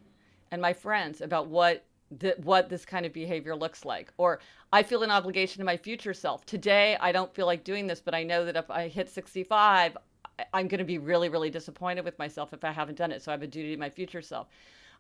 [0.50, 1.84] and my friends about what
[2.20, 4.12] th- what this kind of behavior looks like.
[4.18, 4.40] Or
[4.72, 6.44] I feel an obligation to my future self.
[6.46, 9.96] Today, I don't feel like doing this, but I know that if I hit 65,
[10.52, 13.22] I'm going to be really, really disappointed with myself if I haven't done it.
[13.22, 14.48] So I have a duty to my future self.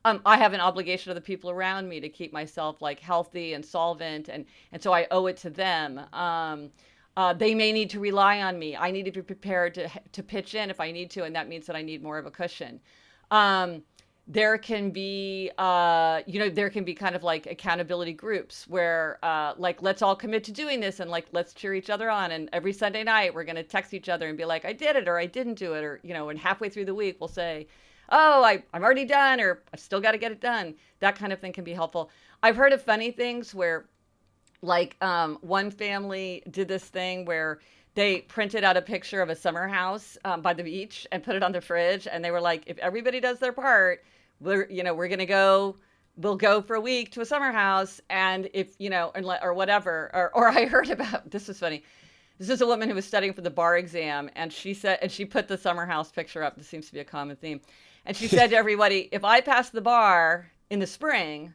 [0.04, 3.54] Um, I have an obligation to the people around me to keep myself like healthy
[3.54, 6.00] and solvent, and and so I owe it to them.
[6.12, 6.70] Um,
[7.16, 8.76] uh, they may need to rely on me.
[8.76, 11.48] I need to be prepared to to pitch in if I need to, and that
[11.48, 12.80] means that I need more of a cushion.
[13.30, 13.82] Um,
[14.30, 19.18] there can be uh, you know there can be kind of like accountability groups where
[19.22, 22.30] uh, like let's all commit to doing this and like let's cheer each other on.
[22.30, 24.96] And every sunday night we're going to text each other and be like i did
[24.96, 27.28] it or i didn't do it or you know and halfway through the week we'll
[27.28, 27.66] say
[28.10, 30.74] oh I, i'm already done or i've still got to get it done.
[31.00, 32.10] That kind of thing can be helpful.
[32.42, 33.86] I've heard of funny things where
[34.60, 37.60] like um, one family did this thing where
[37.94, 41.34] they printed out a picture of a summer house um, by the beach and put
[41.34, 44.02] it on the fridge and they were like if everybody does their part
[44.40, 45.76] we're you know we're gonna go
[46.16, 50.10] we'll go for a week to a summer house and if you know or whatever
[50.12, 51.82] or, or i heard about this was funny.
[52.38, 55.10] This is a woman who was studying for the bar exam and she said and
[55.10, 56.56] she put the summer house picture up.
[56.56, 57.60] This seems to be a common theme.
[58.06, 61.54] And she said to everybody if i pass the bar in the spring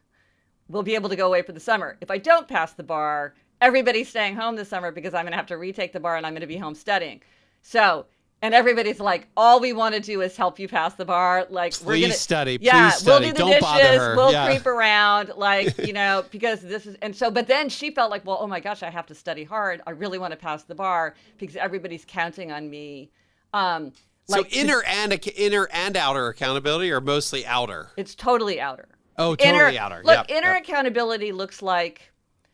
[0.69, 1.97] we'll be able to go away for the summer.
[2.01, 5.37] If i don't pass the bar everybody's staying home this summer because i'm going to
[5.37, 7.21] have to retake the bar and i'm going to be home studying.
[7.61, 8.05] So
[8.43, 11.47] and everybody's like, all we want to do is help you pass the bar.
[11.49, 12.57] Like Please we're gonna study.
[12.61, 13.25] Yeah, Please study.
[13.25, 14.15] we'll do the Don't dishes.
[14.15, 14.45] We'll Yeah.
[14.45, 16.95] creep around, like you know, because this is.
[17.01, 19.43] And so, but then she felt like, well, oh my gosh, I have to study
[19.45, 19.81] hard.
[19.87, 23.09] I really want to pass the bar because everybody's counting on me.
[23.53, 23.93] Um,
[24.27, 27.91] So like to- inner and inner and outer accountability, or mostly outer?
[27.97, 28.89] it's totally outer.
[29.17, 30.01] Oh, totally inner, outer.
[30.03, 30.63] Look, Yep, inner yep.
[30.63, 32.11] accountability looks like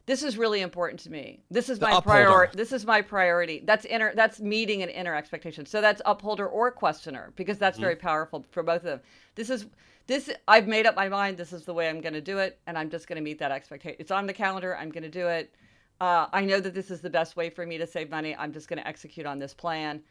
[0.09, 1.39] this is really important to me.
[1.51, 2.57] This is The my priority.
[2.57, 3.61] This is my priority.
[3.63, 4.11] That's inner.
[4.15, 5.65] That's meeting an inner expectation.
[5.67, 7.83] So that's upholder or questioner because that's Mm-hmm.
[7.83, 9.01] very powerful for both of them.
[9.35, 9.67] This is
[10.07, 10.29] this.
[10.47, 11.37] I've made up my mind.
[11.37, 13.37] This is the way I'm going to do it, and I'm just going to meet
[13.39, 13.97] that expectation.
[13.99, 14.75] It's on the calendar.
[14.75, 15.53] I'm going to do it.
[16.01, 18.35] Uh, I know that this is the best way for me to save money.
[18.35, 20.01] I'm just going to execute on this plan.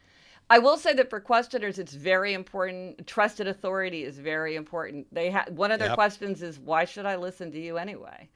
[0.50, 3.04] I will say that for questioners, it's very important.
[3.06, 5.12] Trusted authority is very important.
[5.12, 5.96] They ha- one of their Yep.
[5.96, 8.28] questions is, "Why should I listen to you anyway?"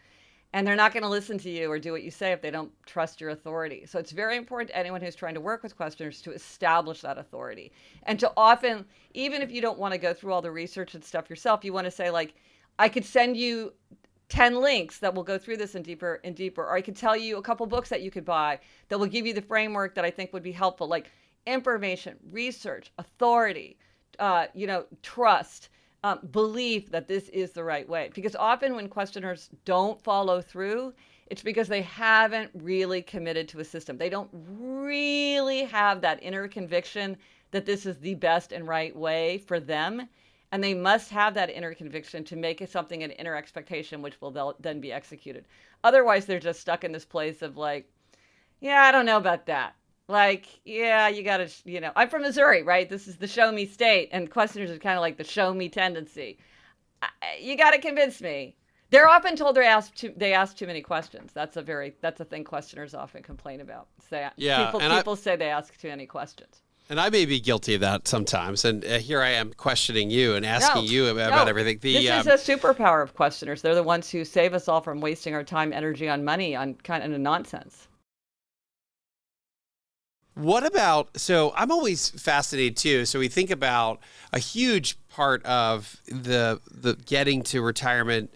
[0.52, 2.50] And they're not going to listen to you or do what you say if they
[2.50, 3.86] don't trust your authority.
[3.86, 7.16] So it's very important to anyone who's trying to work with questioners to establish that
[7.16, 8.84] authority and to often,
[9.14, 11.72] even if you don't want to go through all the research and stuff yourself, you
[11.72, 12.34] want to say like,
[12.78, 13.72] "I could send you
[14.32, 17.14] 10 links that will go through this in deeper and deeper or i could tell
[17.14, 20.06] you a couple books that you could buy that will give you the framework that
[20.06, 21.10] i think would be helpful like
[21.44, 23.76] information research authority
[24.18, 25.68] uh, you know trust
[26.04, 28.10] um, belief that this is the right way.
[28.14, 30.92] Because often when questioners don't follow through
[31.28, 33.96] it's because they haven't really committed to a system.
[33.96, 37.16] They don't really have that inner conviction
[37.52, 40.08] that this is the best and right way for them.
[40.50, 44.54] And they must have that inner conviction to make something an inner expectation which will
[44.60, 45.46] then be executed.
[45.82, 47.90] Otherwise they're just stuck in this place of like
[48.60, 49.74] yeah i don't know about that
[50.12, 53.66] like yeah you gotta you know i'm from missouri right this is the show me
[53.66, 56.38] state and questioners are kind of like the show me tendency
[57.02, 57.08] I,
[57.40, 58.54] you gotta convince me
[58.90, 62.20] they're often told they ask too they ask too many questions that's a very that's
[62.20, 65.76] a thing questioners often complain about say Yeah, people, and I- people say they ask
[65.80, 68.64] too many questions And I may be guilty of that sometimes.
[68.66, 71.36] And uh, here I am questioning you and asking No, you about, no.
[71.36, 71.78] about everything.
[71.80, 73.62] The this um, is a superpower of questioners.
[73.62, 76.74] They're the ones who save us all from wasting our time, energy on money on
[76.74, 77.88] kind of nonsense.
[80.34, 83.04] What about so I'm always fascinated too.
[83.04, 84.00] So we think about
[84.32, 88.32] a huge part of the the getting to retirement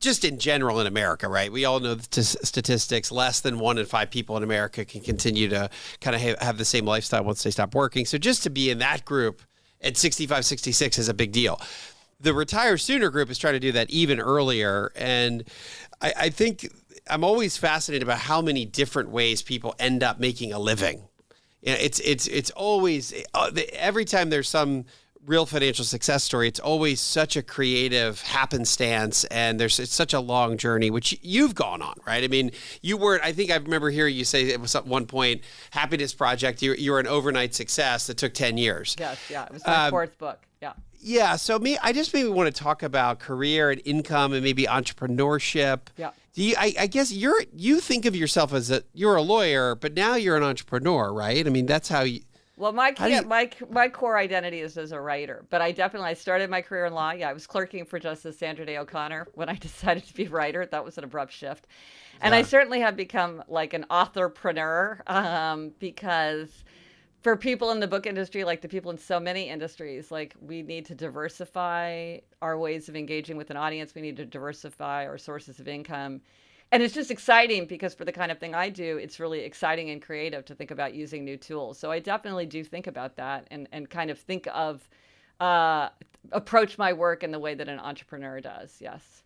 [0.00, 1.50] just in general in America, right?
[1.50, 3.10] We all know the t- statistics.
[3.10, 6.58] Less than one in five people in America can continue to kind of ha- have
[6.58, 8.04] the same lifestyle once they stop working.
[8.04, 9.40] So just to be in that group
[9.80, 11.60] at 65, 66 is a big deal.
[12.20, 14.92] The retire sooner group is trying to do that even earlier.
[14.94, 15.44] And
[16.02, 16.70] I, I think
[17.08, 21.02] I'm always fascinated about how many different ways people end up making a living.
[21.64, 24.84] Yeah, it's it's it's always uh, every time there's some
[25.26, 30.20] real financial success story, it's always such a creative happenstance, and there's it's such a
[30.20, 32.22] long journey, which you've gone on, right?
[32.22, 32.50] I mean,
[32.82, 33.24] you weren't.
[33.24, 36.60] I think I remember hearing you say it was at one point, Happiness Project.
[36.60, 38.94] You you were an overnight success that took ten years.
[38.98, 39.46] Yes, yeah.
[39.46, 40.40] It was my Um, fourth book.
[40.60, 40.74] Yeah.
[41.04, 41.36] Yeah.
[41.36, 45.80] So me, I just maybe want to talk about career and income and maybe entrepreneurship.
[45.96, 46.10] Yeah.
[46.32, 49.74] Do you, I, I guess you're you think of yourself as a you're a lawyer,
[49.74, 51.46] but now you're an entrepreneur, right?
[51.46, 52.22] I mean, that's how you.
[52.56, 56.08] Well, my do you- my my core identity is as a writer, but I definitely
[56.10, 57.10] I started my career in law.
[57.10, 60.30] Yeah, I was clerking for Justice Sandra Day O'Connor when I decided to be a
[60.30, 60.64] writer.
[60.66, 61.66] That was an abrupt shift,
[62.20, 66.64] and I certainly have become like an authorpreneur um, because
[67.24, 70.60] for people in the book industry, like the people in so many industries, like we
[70.60, 73.94] need to diversify our ways of engaging with an audience.
[73.94, 76.20] We need to diversify our sources of income.
[76.70, 79.88] And it's just exciting because for the kind of thing I do, it's really exciting
[79.88, 81.78] and creative to think about using new tools.
[81.78, 84.86] So I definitely do think about that and, and kind of think of,
[85.40, 85.88] uh,
[86.32, 88.76] approach my work in the way that an entrepreneur does.
[88.80, 89.22] Yes.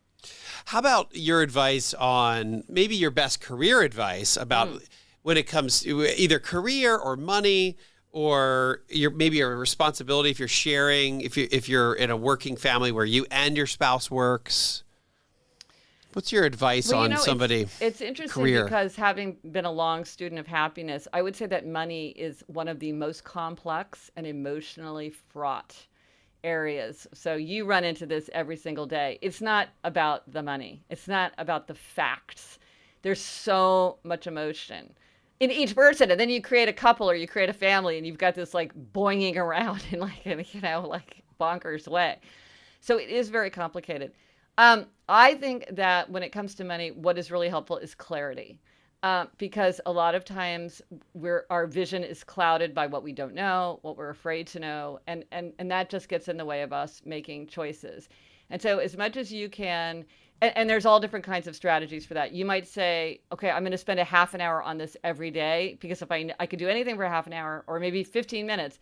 [0.66, 4.88] How about your advice on maybe your best career advice about Mm.
[5.22, 7.76] When it comes to either career or money
[8.10, 12.56] or your maybe your responsibility if you're sharing if you if you're in a working
[12.56, 14.82] family where you and your spouse works.
[16.14, 17.66] What's your advice Well, you on know, it's- somebody?
[17.80, 18.64] It's, interesting career?
[18.64, 22.66] because having been a long student of happiness, I would say that money is one
[22.66, 25.76] of the most complex and emotionally fraught
[26.42, 27.06] areas.
[27.12, 29.18] So you run into this every single day.
[29.20, 30.82] It's not about the money.
[30.88, 32.58] It's not about the facts.
[33.02, 34.94] There's so much emotion
[35.40, 38.06] in each person, and then you create a couple or you create a family, and
[38.06, 42.18] you've got this like boinging around in like a, you know like bonkers way.
[42.80, 44.12] So it is very complicated.
[44.56, 48.60] Um, I think that when it comes to money, what is really helpful is clarity.
[49.04, 50.82] Uh, because a lot of times
[51.14, 54.98] we're, our vision is clouded by what we don't know, what we're afraid to know,
[55.06, 58.08] and, and, and that just gets in the way of us making choices.
[58.50, 60.04] And so, as much as you can,
[60.40, 62.32] and, and there's all different kinds of strategies for that.
[62.32, 65.30] You might say, okay, I'm going to spend a half an hour on this every
[65.30, 68.46] day because if I, I could do anything for half an hour or maybe 15
[68.46, 68.78] minutes,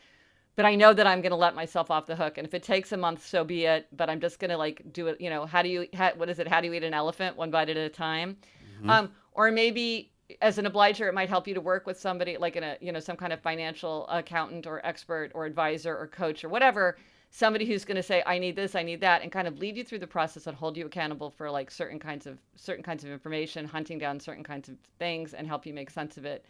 [0.55, 2.39] but I know that I'm going to let myself off the hook.
[2.39, 3.87] And if it takes a month, so be it.
[3.93, 5.21] But I'm just going to like do it.
[5.21, 6.49] You know, how do you, how, what is it?
[6.49, 7.37] How do you eat an elephant?
[7.37, 8.39] One bite at a time.
[8.79, 8.91] Mm-hmm.
[8.91, 12.57] Um, or maybe as an obliger, it might help you to work with somebody like
[12.57, 16.43] in a, you know, some kind of financial accountant or expert or advisor or coach
[16.43, 16.97] or whatever.
[17.31, 19.77] Somebody who's going to say, I need this, I need that, and kind of lead
[19.77, 23.05] you through the process and hold you accountable for like certain kinds of certain kinds
[23.05, 26.45] of information, hunting down certain kinds of things, and help you make sense of it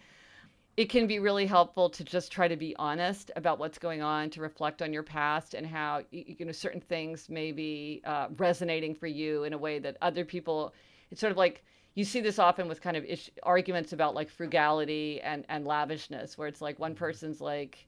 [0.76, 4.28] it can be really helpful to just try to be honest about what's going on,
[4.30, 8.94] to reflect on your past and how you know certain things may be uh, resonating
[8.94, 10.74] for you in a way that other people.
[11.10, 14.28] It's sort of like you see this often with kind of ish, arguments about like
[14.28, 17.86] frugality and and lavishness, where it's like one person's like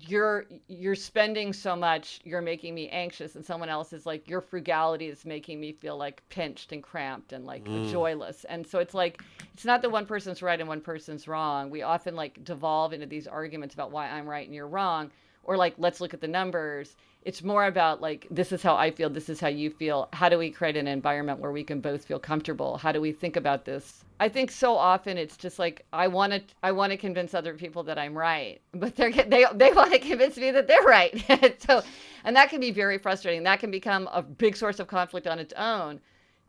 [0.00, 4.40] you're you're spending so much you're making me anxious and someone else is like your
[4.40, 7.90] frugality is making me feel like pinched and cramped and like mm.
[7.90, 8.44] joyless.
[8.48, 11.70] And so it's like it's not that one person's right and one person's wrong.
[11.70, 15.10] We often like devolve into these arguments about why i'm right and you're wrong
[15.44, 16.96] or like let's look at the numbers.
[17.22, 20.08] It's more about like this is how i feel this is how you feel.
[20.12, 22.76] How do we create an environment where we can both feel comfortable?
[22.76, 24.04] How do we think about this?
[24.20, 27.54] I think so often it's just like i want to i want to convince other
[27.54, 31.14] people that i'm right but they're they they want to convince me that they're right.
[31.66, 31.82] So
[32.24, 33.42] and that can be very frustrating.
[33.42, 36.00] That can become a big source of conflict on its own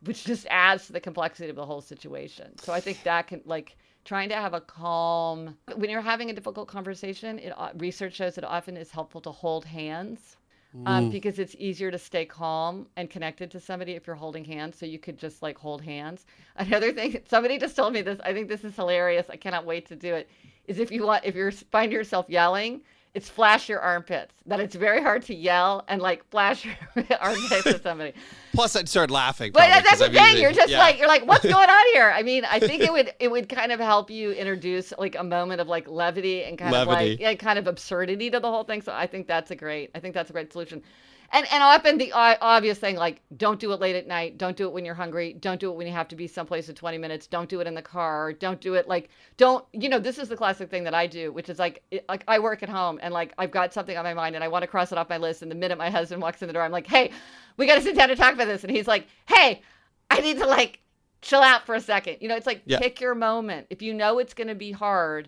[0.02, 2.58] which just adds to the complexity of the whole situation.
[2.60, 6.34] So i think that can like trying to have a calm when you're having a
[6.34, 10.38] difficult conversation it research shows it often is helpful to hold hands
[10.86, 11.12] um, mm.
[11.12, 14.78] because it's easier to stay calm and connected to somebody if you're holding hands.
[14.78, 16.26] So you could just like hold hands.
[16.58, 18.20] Another thing, somebody just told me this.
[18.24, 19.28] I think this is hilarious.
[19.30, 20.30] I cannot wait to do it.
[20.68, 22.82] Is if you want, if you find yourself yelling,
[23.16, 24.34] it's flash your armpits.
[24.46, 26.76] That it's very hard to yell and like flash your
[27.22, 28.14] armpits at somebody.
[28.54, 29.54] Plus, I'd start laughing.
[29.54, 30.24] But uh, that's the I'm thing.
[30.24, 30.80] Usually, you're just yeah.
[30.80, 32.12] like you're like, what's going on here?
[32.14, 35.24] I mean, I think it would it would kind of help you introduce like a
[35.24, 36.92] moment of like levity and kind levity.
[36.92, 38.82] of like yeah, kind of absurdity to the whole thing.
[38.82, 39.92] So I think that's a great.
[39.96, 40.84] I think that's a great solution
[41.32, 44.38] and and often the obvious thing like don't do it late at night.
[44.38, 45.34] Don't do it when you're hungry.
[45.34, 47.28] Don't do it when you have to be someplace in 20 minutes.
[47.28, 48.34] Don't do it in the car.
[48.34, 51.32] Don't do it like don't you know this is the classic thing that i do
[51.32, 54.14] which is like like i work at home and like i've got something on my
[54.14, 55.42] mind and i want to cross it off my list.
[55.42, 57.12] And the minute my husband walks in the door i'm like hey
[57.58, 58.64] we got to sit down and talk about this.
[58.64, 59.62] And he's like hey
[60.10, 60.80] i need to like
[61.22, 62.18] chill out for a second.
[62.22, 62.80] You know it's like yeah.
[62.80, 63.68] pick your moment.
[63.70, 65.28] If you know it's going to be hard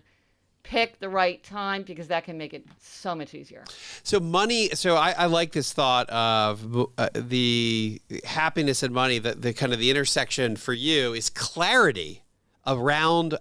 [0.62, 3.64] pick the right time because that can make it so much easier.
[4.02, 4.70] So money.
[4.70, 9.18] So I, I like this thought of uh, the happiness and money.
[9.18, 12.22] That the kind of the intersection for you is clarity
[12.66, 13.38] around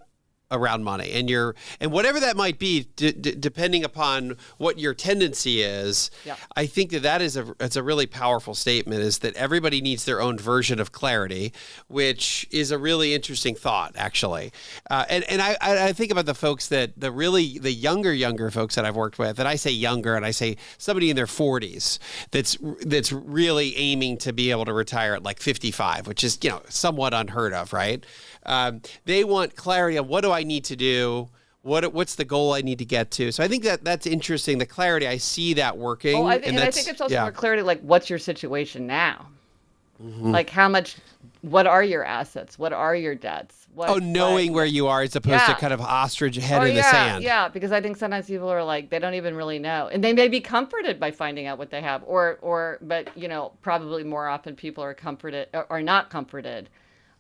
[0.51, 1.11] around money.
[1.11, 6.09] And your and whatever that might be d- d- depending upon what your tendency is
[6.55, 10.05] i think that that is a it's a really powerful statement is that everybody needs
[10.05, 11.53] their own version of clarity
[11.87, 14.51] which is a really interesting thought actually.
[14.89, 18.51] Uh, and and I, I think about the folks that the really the younger younger
[18.51, 21.25] folks that i've worked with and i say younger and i say somebody in their
[21.25, 21.99] 40s
[22.31, 26.49] that's that's really aiming to be able to retire at like 55 which is you
[26.49, 28.05] know somewhat unheard of right
[28.47, 31.29] um, they want clarity on what do I need to do.
[31.63, 33.31] What, what's the goal I need to get to?
[33.33, 34.57] So I think that that's interesting.
[34.57, 36.15] The clarity, I see that working.
[36.15, 37.23] Oh, I, th- and, and I think it's also yeah.
[37.23, 37.61] more clarity.
[37.61, 39.27] Like, what's your situation now?
[40.01, 40.31] Mm-hmm.
[40.31, 40.95] Like, how much?
[41.41, 42.57] What are your assets?
[42.57, 43.67] What are your debts?
[43.73, 45.53] What, oh, knowing where you are as opposed yeah.
[45.53, 47.23] to kind of ostrich head oh, in yeah, the sand.
[47.23, 50.13] Yeah, because I think sometimes people are like they don't even really know, and they
[50.13, 54.03] may be comforted by finding out what they have, or or but you know probably
[54.03, 56.69] more often people are comforted or not comforted,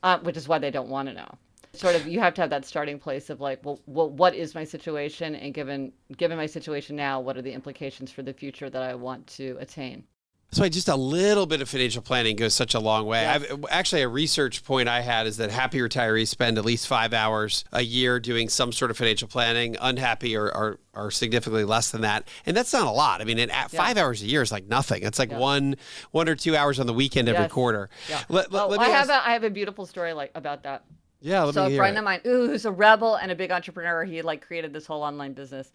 [0.07, 1.29] uh, which is why they don't want to know.
[1.73, 4.55] Sort of you have to have that starting place of like well, well what is
[4.55, 5.35] my situation?
[5.35, 8.95] And given given my situation now what are the implications for the future that i
[8.95, 10.03] want to attain
[10.49, 13.21] that's why just a little bit of financial planning goes such a long way.
[13.21, 13.45] Yes.
[13.51, 17.13] I've, actually, a research point I had is that happy retirees spend at least five
[17.13, 19.75] hours a year doing some sort of financial planning.
[19.81, 23.19] Unhappy are, are, are significantly less than that, and that's not a lot.
[23.19, 23.67] I mean, at yeah.
[23.67, 25.03] five hours a year is like nothing.
[25.03, 25.37] It's like yeah.
[25.37, 25.75] one
[26.11, 27.51] one or two hours on the weekend every yes.
[27.51, 27.89] quarter.
[28.09, 28.21] Yeah.
[28.29, 30.85] Let, well, let I ask- have a I have a beautiful story like about that.
[31.19, 31.69] Yeah, let me hear.
[31.71, 31.99] so a friend it.
[31.99, 35.03] of mine, ooh, who's a rebel and a big entrepreneur, he like created this whole
[35.03, 35.71] online business,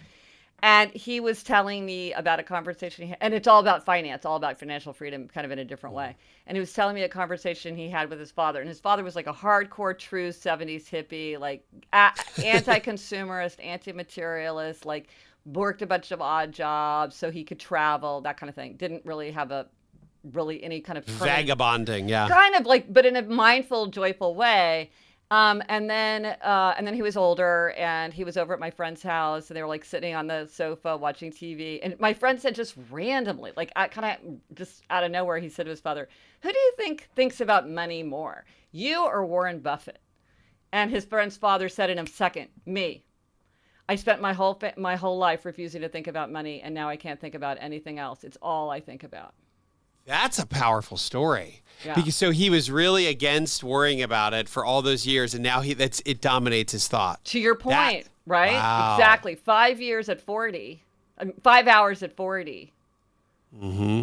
[0.62, 4.36] and he was telling me about a conversation, had, and it's all about finance, all
[4.36, 6.06] about financial freedom, kind of in a different mm-hmm.
[6.10, 6.16] way.
[6.46, 9.02] And he was telling me a conversation he had with his father, and his father
[9.02, 12.12] was like a hardcore, true '70s hippie, like a-
[12.44, 15.08] anti-consumerist, anti-materialist, like
[15.44, 18.76] worked a bunch of odd jobs so he could travel, that kind of thing.
[18.76, 19.66] Didn't really have a
[20.32, 21.24] really any kind of mm-hmm.
[21.24, 24.90] vagabonding, yeah, kind of like, but in a mindful, joyful way
[25.32, 28.70] um, and then uh, and then he was older and he was over at my
[28.70, 31.80] friend's house and they were like sitting on the sofa watching TV.
[31.82, 35.48] And my friend said just randomly, like I kind of just out of nowhere, he
[35.48, 36.06] said to his father,
[36.42, 40.02] "Who do you think thinks about money more, you or Warren Buffett?"
[40.70, 43.02] And his friend's father said in a second, "Me."
[43.88, 46.96] I spent my whole my whole life refusing to think about money, and now I
[46.98, 48.22] can't think about anything else.
[48.22, 49.32] It's all I think about.
[50.04, 51.62] That's a powerful story.
[51.84, 51.94] Yeah.
[51.94, 55.60] Because so he was really against worrying about it for all those years, and now
[55.62, 57.24] he that's it dominates his thought.
[57.26, 57.74] To your point,
[58.04, 58.52] That- right?
[58.52, 58.96] Wow.
[58.96, 59.34] Exactly.
[59.34, 60.82] Five years at forty,
[61.42, 62.72] five hours at 40
[63.60, 64.02] Mm-hmm.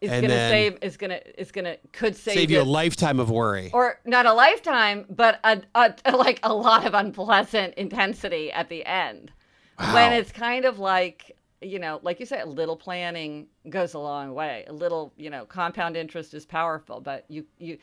[0.00, 0.78] is And gonna save.
[0.80, 3.70] Is gonna is gonna could save, Save you a lifetime of worry.
[3.74, 8.84] or not a lifetime, but a, a like a lot of unpleasant intensity at the
[8.86, 9.30] end.
[9.92, 13.98] When it's kind of like you know, like you said, a little planning goes a
[13.98, 14.64] long way.
[14.68, 17.78] A little, you know, compound interest is powerful, but you you.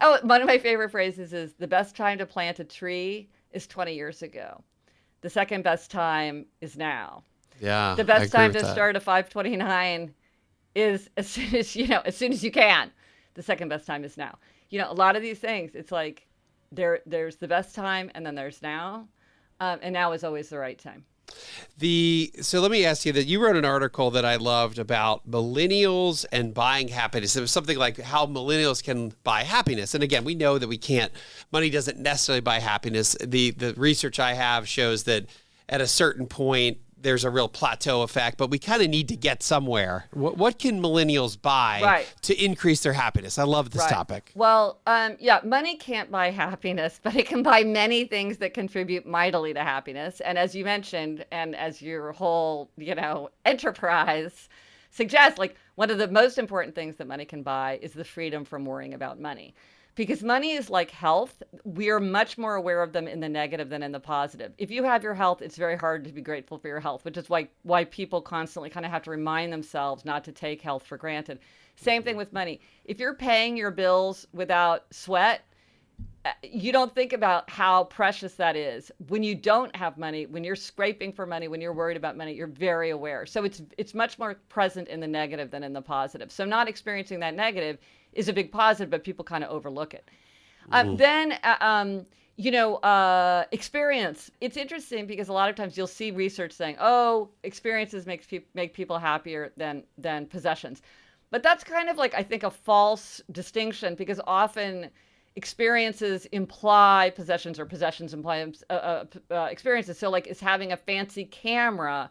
[0.00, 3.66] Oh, one of my favorite phrases is the best time to plant a tree is
[3.66, 4.62] 20 years ago.
[5.22, 7.24] The second best time is now.
[7.60, 7.94] yeah.
[7.96, 8.72] The best time to that.
[8.72, 10.14] start a 529
[10.74, 12.90] is as soon as you know, as soon as you can.
[13.34, 14.38] The second best time is now.
[14.70, 16.26] You know, a lot of these things, it's like
[16.70, 19.08] there there's the best time and then there's now,
[19.60, 21.04] um, and now is always the right time.
[21.78, 25.30] The so let me ask you that you wrote an article that I loved about
[25.30, 27.36] millennials and buying happiness.
[27.36, 29.94] It was something like how millennials can buy happiness.
[29.94, 31.12] And again, we know that we can't.
[31.52, 33.16] Money doesn't necessarily buy happiness.
[33.24, 35.26] The the research I have shows that
[35.68, 39.16] at a certain point there's a real plateau effect, but we kind of need to
[39.16, 40.06] get somewhere.
[40.12, 42.14] What, what can millennials buy Right.
[42.22, 43.38] to increase their happiness?
[43.38, 43.90] I love this Right.
[43.90, 44.32] topic.
[44.34, 49.06] Well, um, yeah, money can't buy happiness, but it can buy many things that contribute
[49.06, 50.20] mightily to happiness.
[50.20, 54.48] And as you mentioned, and as your whole, you know, enterprise
[54.90, 58.44] suggests, like one of the most important things that money can buy is the freedom
[58.44, 59.54] from worrying about money.
[59.98, 61.42] Because money is like health.
[61.64, 64.52] We are much more aware of them in the negative than in the positive.
[64.56, 67.16] If you have your health, it's very hard to be grateful for your health, which
[67.16, 70.86] is why why people constantly kind of have to remind themselves not to take health
[70.86, 71.40] for granted.
[71.74, 72.60] Same thing with money.
[72.84, 75.42] If you're paying your bills without sweat,
[76.24, 78.92] uh, you don't think about how precious that is.
[79.08, 82.34] When you don't have money, when you're scraping for money, when you're worried about money,
[82.34, 83.26] you're very aware.
[83.26, 86.30] So it's it's much more present in the negative than in the positive.
[86.30, 87.78] So not experiencing that negative
[88.18, 90.10] is a big positive, but people kind of overlook it.
[90.72, 92.04] Um, then, uh, um,
[92.36, 94.30] you know, uh, experience.
[94.40, 98.48] It's interesting because a lot of times you'll see research saying, "Oh, experiences makes people
[98.54, 100.82] make people happier than than possessions,"
[101.30, 104.90] but that's kind of like I think a false distinction because often
[105.36, 109.98] experiences imply possessions or possessions imply uh, uh, uh, experiences.
[109.98, 112.10] So, like, is having a fancy camera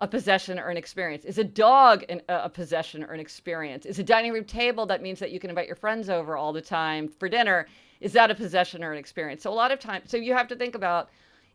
[0.00, 1.24] a possession or an experience?
[1.24, 3.84] Is a dog an, a possession or an experience?
[3.86, 6.52] Is a dining room table that means that you can invite your friends over all
[6.52, 7.66] the time for dinner?
[8.00, 9.42] Is that a possession or an experience?
[9.42, 11.10] So a lot of times, so you have to think about: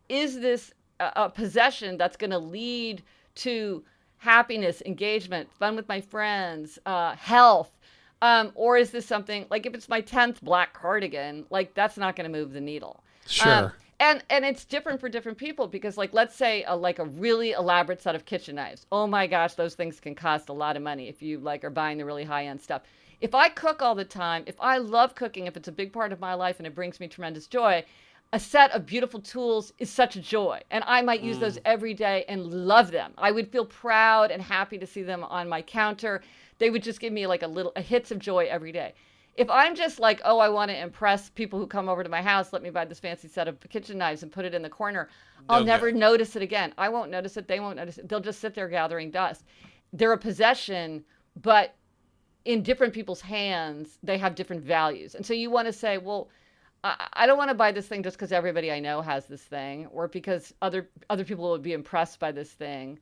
[0.08, 3.02] is this a, a possession that's going to lead
[3.36, 3.84] to
[4.18, 7.72] happiness, engagement, fun with my friends, uh, health?
[8.22, 12.16] Um, or is this something like if it's my 10th black cardigan, like that's not
[12.16, 13.02] going to move the needle.
[13.26, 13.52] Sure.
[13.52, 17.04] Um, and and it's different for different people because like let's say a, like a
[17.04, 18.86] really elaborate set of kitchen knives.
[18.92, 21.70] Oh my gosh, those things can cost a lot of money if you like are
[21.70, 22.82] buying the really high end stuff.
[23.20, 26.12] If I cook all the time, if I love cooking, if it's a big part
[26.12, 27.84] of my life and it brings me tremendous joy,
[28.32, 30.60] a set of beautiful tools is such a joy.
[30.70, 31.62] And I might use those mm.
[31.64, 33.12] every day and love them.
[33.16, 36.20] I would feel proud and happy to see them on my counter.
[36.58, 38.94] They would just give me like a little a hits of joy every day.
[39.36, 42.22] If I'm just like, oh, I want to impress people who come over to my
[42.22, 44.70] house, let me buy this fancy set of kitchen knives and put it in the
[44.70, 45.08] corner,
[45.48, 46.72] I'll No never notice it again.
[46.78, 47.46] I won't notice it.
[47.46, 48.08] They won't notice it.
[48.08, 49.44] They'll just sit there gathering dust.
[49.92, 51.04] They're a possession,
[51.42, 51.74] but
[52.46, 55.14] in different people's hands, they have different values.
[55.14, 56.28] And so you want to say, well,
[56.82, 59.42] I, I don't want to buy this thing just because everybody I know has this
[59.42, 62.98] thing, or because other other people would be impressed by this thing,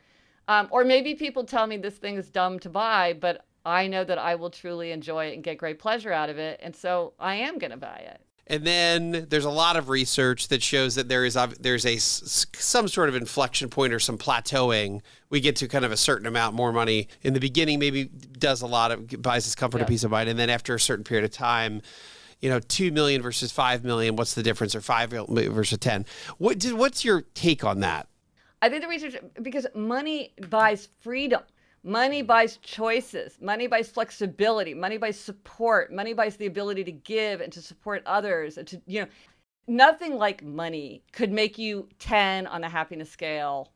[0.48, 4.04] um, or maybe people tell me this thing is dumb to buy, but I know
[4.04, 7.14] that I will truly enjoy it and get great pleasure out of it, and so
[7.18, 8.20] I am going to buy it.
[8.46, 12.88] And then there's a lot of research that shows that there is there's a some
[12.88, 15.00] sort of inflection point or some plateauing.
[15.30, 17.78] We get to kind of a certain amount more money in the beginning.
[17.78, 19.88] Maybe does a lot of buys us comfort, a Yeah.
[19.88, 21.80] peace of mind, and then after a certain period of time,
[22.40, 24.14] you know, two million versus five million.
[24.14, 24.74] What's the difference?
[24.74, 26.04] Or five versus ten?
[26.36, 28.08] What did, what's your take on that?
[28.60, 31.40] I think the research because money buys freedom.
[31.84, 33.38] Money buys choices.
[33.42, 34.72] Money buys flexibility.
[34.72, 35.92] Money buys support.
[35.92, 38.56] Money buys the ability to give and to support others.
[38.56, 39.08] And to you know,
[39.66, 43.70] nothing like money could make you ten on the happiness scale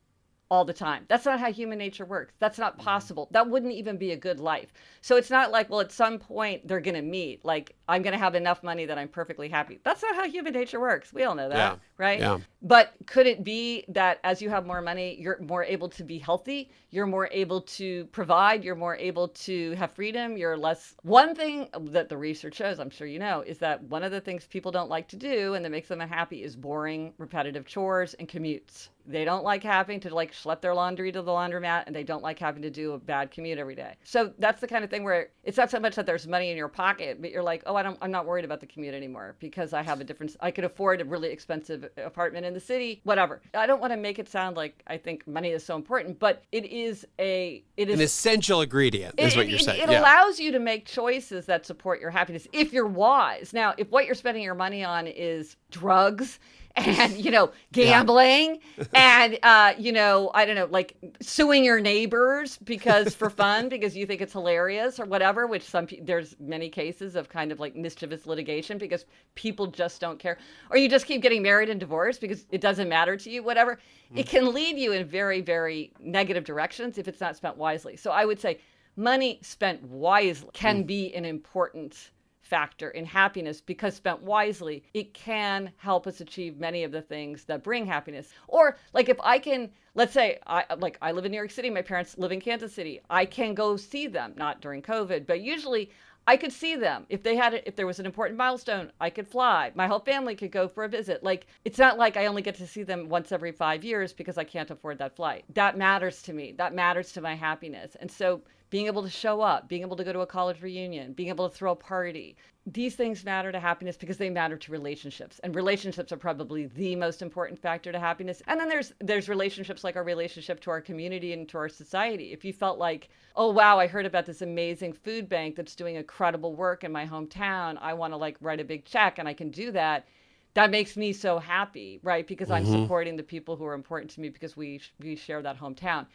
[0.51, 1.05] all the time.
[1.09, 2.35] That's not how human nature works.
[2.39, 2.85] That's not mm-hmm.
[2.85, 3.29] possible.
[3.33, 4.73] That wouldn't even be a good life.
[5.01, 7.45] So it's not like, well, at some point they're going to meet.
[7.45, 9.81] Like, I'm going to have enough money that I'm perfectly happy.
[9.85, 11.13] That's not how human nature works.
[11.13, 11.77] We all know that, Yeah.
[11.97, 12.21] right?
[12.21, 12.39] Yeah.
[12.63, 16.19] But could it be that as you have more money, you're more able to be
[16.19, 16.71] healthy?
[16.91, 18.65] You're more able to provide?
[18.65, 20.37] You're more able to have freedom?
[20.37, 20.95] You're less.
[21.03, 24.21] One thing that the research shows, I'm sure you know, is that one of the
[24.21, 28.15] things people don't like to do and that makes them unhappy is boring, repetitive chores
[28.15, 28.89] and commutes.
[29.09, 32.23] They don't like having to like schlep their laundry to the laundromat and they don't
[32.23, 33.95] like having to do a bad commute every day.
[34.05, 36.57] So that's the kind of thing where it's not so much that there's money in
[36.57, 39.35] your pocket, but you're like, oh, I don't, I'm not worried about the commute anymore
[39.41, 43.01] because I have a different, I could afford a really expensive apartment in the city,
[43.05, 43.41] whatever.
[43.55, 46.45] I don't want to make it sound like I think money is so important, but
[46.53, 49.83] it is a, it is an essential ingredient, is what it, you're it- saying.
[49.83, 50.01] It yeah.
[50.01, 53.53] allows you to make choices that support your happiness if you're wise.
[53.53, 56.39] Now, if what you're spending your money on is drugs
[56.77, 58.61] and you know gambling
[58.95, 63.97] and uh, you know I don't know like suing your neighbors because for fun because
[63.97, 67.75] you think it's hilarious or whatever, which some there's many cases of kind of like
[67.75, 70.39] mischievous litigation because people just don't care,
[70.71, 73.79] or you just keep getting married and divorced because it doesn't matter to you, whatever.
[74.15, 77.97] It can lead you in very very negative directions if it's not spent wisely.
[77.97, 78.59] So I would say
[78.97, 82.11] money spent wisely can be an important
[82.49, 87.45] factor in happiness because spent wisely it can help us achieve many of the things
[87.45, 91.31] that bring happiness or like if i can let's say i like i live in
[91.31, 94.61] new york city my parents live in kansas city i can go see them not
[94.63, 95.91] during covid but usually
[96.29, 97.63] I could see them if they had.
[97.65, 99.73] If there was an important milestone, I could fly.
[99.75, 101.25] My whole family could go for a visit.
[101.25, 104.37] Like it's not like I only get to see them once every five years because
[104.37, 105.47] I can't afford that flight.
[105.55, 106.53] That matters to me.
[106.53, 107.97] That matters to my happiness.
[107.99, 111.13] And so being able to show up, being able to go to a college reunion,
[111.13, 112.37] being able to throw a party.
[112.67, 115.41] These things matter to happiness because they matter to relationships.
[115.43, 118.43] And relationships are probably the most important factor to happiness.
[118.47, 122.33] And then there's there's relationships like our relationship to our community and to our society.
[122.33, 125.97] If you felt like, "Oh wow, I heard about this amazing food bank that's doing
[125.97, 127.79] incredible work in my hometown.
[127.81, 130.07] I want to like write a big check and I can do that."
[130.55, 132.27] That makes me so happy, right?
[132.27, 132.83] Because I'm mm-hmm.
[132.83, 136.07] supporting the people who are important to me because we we share that hometown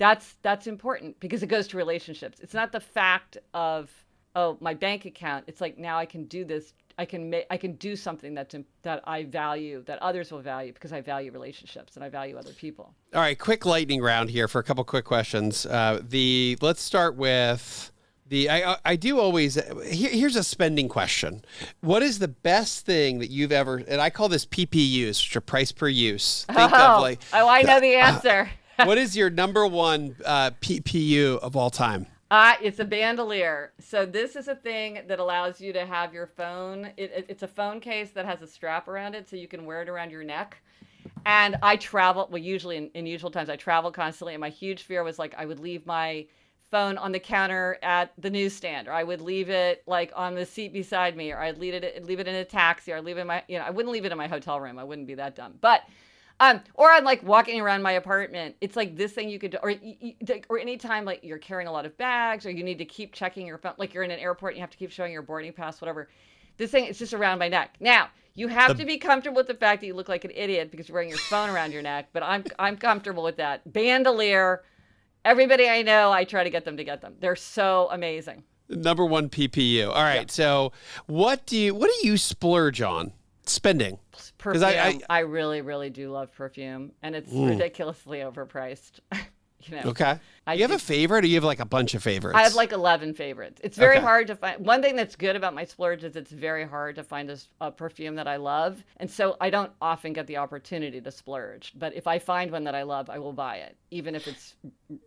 [0.00, 3.90] that's that's important because it goes to relationships it's not the fact of
[4.34, 7.56] oh my bank account it's like now i can do this i can make i
[7.56, 11.96] can do something that's that i value that others will value because i value relationships
[11.96, 15.04] and i value other people All right, quick lightning round here for a couple quick
[15.04, 15.66] questions.
[15.66, 17.92] Uh, the let's start with
[18.26, 21.44] the I I- I do always here, here's a spending question.
[21.80, 25.40] What is the best thing that you've ever and I call this PPUs, which are
[25.42, 26.44] price per use.
[26.44, 28.48] Think oh, of like oh i know the answer
[28.86, 32.06] what is your number one uh, PPU of all time?
[32.30, 33.72] Uh, it's a bandolier.
[33.80, 36.86] So this is a thing that allows you to have your phone.
[36.96, 39.64] It, it- it's a phone case that has a strap around it, so you can
[39.64, 40.56] wear it around your neck.
[41.26, 42.28] And I travel.
[42.30, 44.34] Well, usually in, in usual times, I travel constantly.
[44.34, 46.26] And my huge fear was like I would leave my
[46.70, 50.46] phone on the counter at the newsstand, or I would leave it like on the
[50.46, 53.18] seat beside me, or I'd leave it leave it in a taxi, or I'd leave
[53.18, 54.78] it in my you know I wouldn't leave it in my hotel room.
[54.78, 55.82] I wouldn't be that dumb, but.
[56.40, 58.56] Um, or I'm like walking around my apartment.
[58.62, 61.38] It's like this thing you could do, or y- y- like- or anytime like you're
[61.38, 64.02] carrying a lot of bags, or you need to keep checking your phone, like you're
[64.04, 66.08] in an airport and you have to keep showing your boarding pass, whatever.
[66.56, 67.76] This thing, it's just around my neck.
[67.78, 70.70] Now you have to be comfortable with the fact that you look like an idiot
[70.70, 72.08] because you're wearing your phone around your neck.
[72.14, 73.70] But I'm I'm comfortable with that.
[73.70, 74.62] Bandolier,
[75.26, 77.16] everybody I know, I try to get them to get them.
[77.20, 78.44] They're so amazing.
[78.70, 79.88] Number one PPU.
[79.88, 80.30] All right.
[80.30, 80.72] So
[81.06, 83.12] what do you what do you splurge on?
[83.46, 83.98] Spending.
[84.40, 84.64] Perfume.
[84.64, 89.00] I- I, I- really, really do love perfume, and it's ridiculously overpriced.
[89.62, 89.82] you know.
[89.90, 90.18] Okay.
[90.46, 92.36] I you have do- a favorite or you have like a bunch of favorites?
[92.38, 93.60] I have like 11 favorites.
[93.62, 94.04] It's very Okay.
[94.04, 94.64] hard to find.
[94.64, 97.30] One thing that's good about my splurge is it's very hard to find
[97.60, 98.82] a perfume that I love.
[98.96, 101.72] And so I don't often get the opportunity to splurge.
[101.78, 104.54] But if I find one that I love, I will buy it, even if it's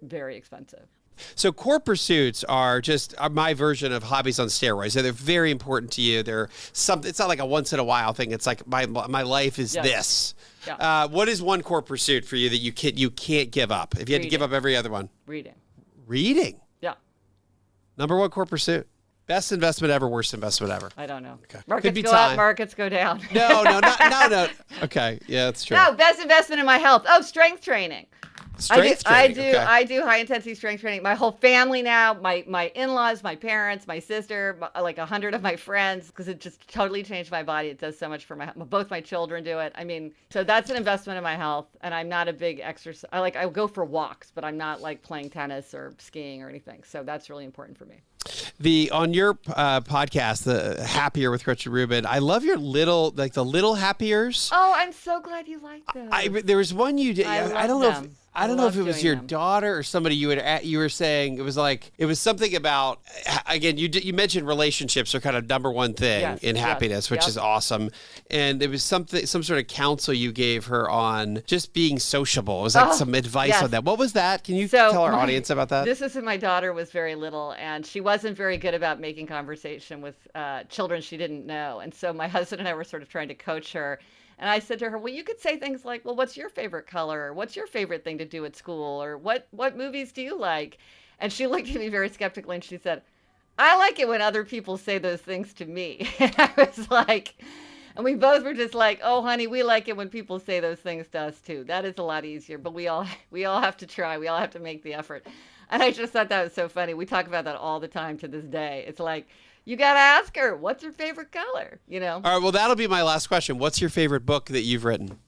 [0.04, 0.88] very expensive.
[1.36, 4.93] So core pursuits are just are my version of hobbies on steroids.
[5.01, 6.24] They're very important to you.
[6.24, 7.09] They're something.
[7.09, 8.32] It's not like a once in a while thing.
[8.32, 9.82] It's like my my life is Yeah.
[9.84, 10.36] this.
[10.68, 10.76] Yeah.
[10.76, 13.95] Uh, what is one core pursuit for you that you can't you can't give up?
[13.99, 15.55] If you had to give up every other one, Reading.
[16.07, 16.59] reading.
[16.82, 16.93] Yeah.
[17.97, 18.88] Number one core pursuit.
[19.26, 20.07] Best investment ever.
[20.07, 20.89] Worst investment ever.
[20.97, 21.39] I don't know.
[21.47, 22.32] Could Markets be go time.
[22.32, 23.22] up, markets go down.
[23.34, 24.47] No, no, not, no, no.
[24.84, 25.78] Okay, yeah, that's true.
[25.78, 27.05] No, best investment in my health.
[27.07, 28.05] Oh, strength training.
[28.58, 29.39] Strength I do, training.
[29.39, 29.58] I do, okay.
[29.58, 31.04] I do high intensity strength training.
[31.04, 35.34] My whole family now, my my in-laws, my parents, my sister, my, like a hundred
[35.34, 37.70] of my friends, because it just totally changed my body.
[37.70, 39.74] It does so much for my both my children do it.
[39.76, 41.68] I mean, so that's an investment in my health.
[41.82, 43.10] And I'm not a big exercise.
[43.12, 46.49] I like I go for walks, but I'm not like playing tennis or skiing or
[46.49, 46.84] anything.
[46.84, 48.01] So that's really important for me.
[48.60, 52.06] the on your uh, podcast, the Happier with Gretchen Rubin.
[52.06, 54.49] I love your little like the little happiers.
[54.51, 56.10] Oh, I'm so glad you like them.
[56.12, 57.28] I there was one you did.
[57.28, 57.89] I I, love don't know.
[57.89, 59.28] If, I I don't know if it was your them.
[59.28, 60.64] daughter or somebody you had.
[60.64, 63.02] You were saying it was like it was something about.
[63.46, 67.12] Again, you you mentioned relationships are kind of number one thing Yes, in yes, happiness,
[67.12, 67.28] which yep.
[67.30, 67.92] is awesome.
[68.32, 72.62] And it was something some sort of counsel you gave her on just being sociable.
[72.62, 73.64] It was like Oh, some advice yes.
[73.64, 73.84] on that.
[73.84, 74.44] What was that?
[74.46, 75.86] Can you So tell our my- audience about that?
[75.86, 79.00] This is when my daughter was very little, and she was wasn't very good about
[79.00, 81.80] making conversation with uh, children she didn't know.
[81.80, 84.00] And so my husband and I were sort of trying to coach her.
[84.38, 86.88] And I said to her, "Well, you could say things like, "Well, what's your favorite
[86.88, 87.22] color?
[87.28, 89.02] Or what's your favorite thing to do at school?
[89.04, 90.78] Or what what movies do you like?"
[91.20, 93.02] And she looked at me very skeptically and she said,
[93.58, 97.36] "I like it when other people say those things to me." And I was like,
[97.96, 100.80] and we both were just like, "Oh, honey, we like it when people say those
[100.80, 101.64] things to us too.
[101.66, 104.18] That is a lot easier, but we all we all have to try.
[104.18, 105.26] We all have to make the effort."
[105.70, 106.94] And I just thought that was so funny.
[106.94, 108.84] We talk about that all the time to this day.
[108.88, 109.28] It's like
[109.66, 112.16] you got to ask her, "What's her favorite color?" You know.
[112.24, 112.41] All right.
[112.41, 113.57] Well, that'll be my last question.
[113.57, 115.20] What's your favorite book that you've written?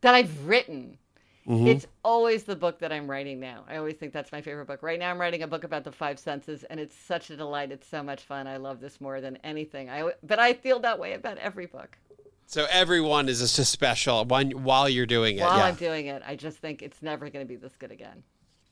[0.00, 0.98] That I've written.
[1.46, 1.66] Mm-hmm.
[1.66, 3.64] It's always the book that I'm writing now.
[3.68, 4.82] I always think that's my favorite book.
[4.82, 7.70] Right now, I'm writing a book about the five senses, and it's such a delight.
[7.70, 8.46] It's so much fun.
[8.46, 9.90] I love this more than anything.
[9.90, 11.98] I but I feel that way about every book.
[12.46, 15.42] So everyone is just special when, while you're doing it.
[15.42, 15.64] While yeah.
[15.64, 18.22] I'm doing it, I just think it's never going to be this good again.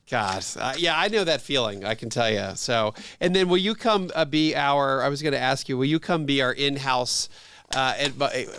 [0.09, 1.85] God, uh, yeah, I know that feeling.
[1.85, 2.51] I can tell you.
[2.55, 5.01] So, and then will you come uh, be our?
[5.01, 5.77] I was going to ask you.
[5.77, 7.29] Will you come be our in-house?
[7.73, 8.13] Uh, and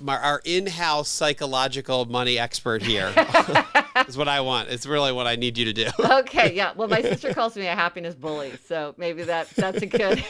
[0.09, 3.14] our in-house psychological money expert here
[4.09, 4.68] is what I want.
[4.68, 5.86] It's really what I need you to do.
[6.05, 6.72] okay, yeah.
[6.74, 10.24] Well, my sister calls me a happiness bully, so maybe that that's a good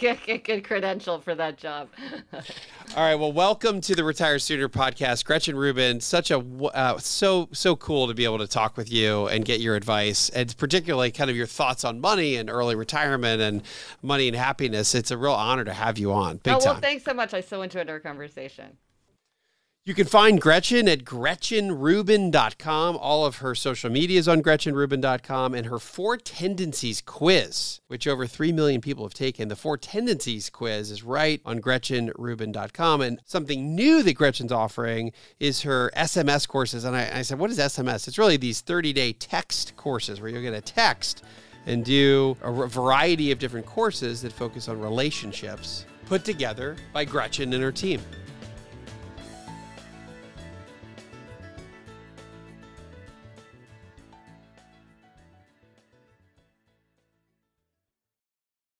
[0.00, 1.88] good, good credential for that job.
[2.32, 3.14] All right.
[3.16, 6.00] Well, welcome to the Retire Sooner podcast, Gretchen Rubin.
[6.00, 9.60] Such a uh, so so cool to be able to talk with you and get
[9.60, 13.62] your advice, and particularly kind of your thoughts on money and early retirement and
[14.02, 14.94] money and happiness.
[14.94, 16.38] It's a real honor to have you on.
[16.38, 16.80] Big oh, well, time.
[16.82, 17.34] thanks so much.
[17.34, 18.76] I so enjoyed our conversation.
[19.86, 22.96] You can find Gretchen at GretchenRubin.com.
[22.96, 28.26] All of her social media is on GretchenRubin.com and her Four Tendencies quiz, which over
[28.26, 29.48] 3 million people have taken.
[29.48, 33.02] The Four Tendencies quiz is right on GretchenRubin.com.
[33.02, 36.84] And something new that Gretchen's offering is her SMS courses.
[36.84, 38.08] And I, I said, What is SMS?
[38.08, 41.24] It's really these 30 day text courses where you'll get a text
[41.66, 47.52] and do a variety of different courses that focus on relationships put together by Gretchen
[47.52, 48.00] and her team.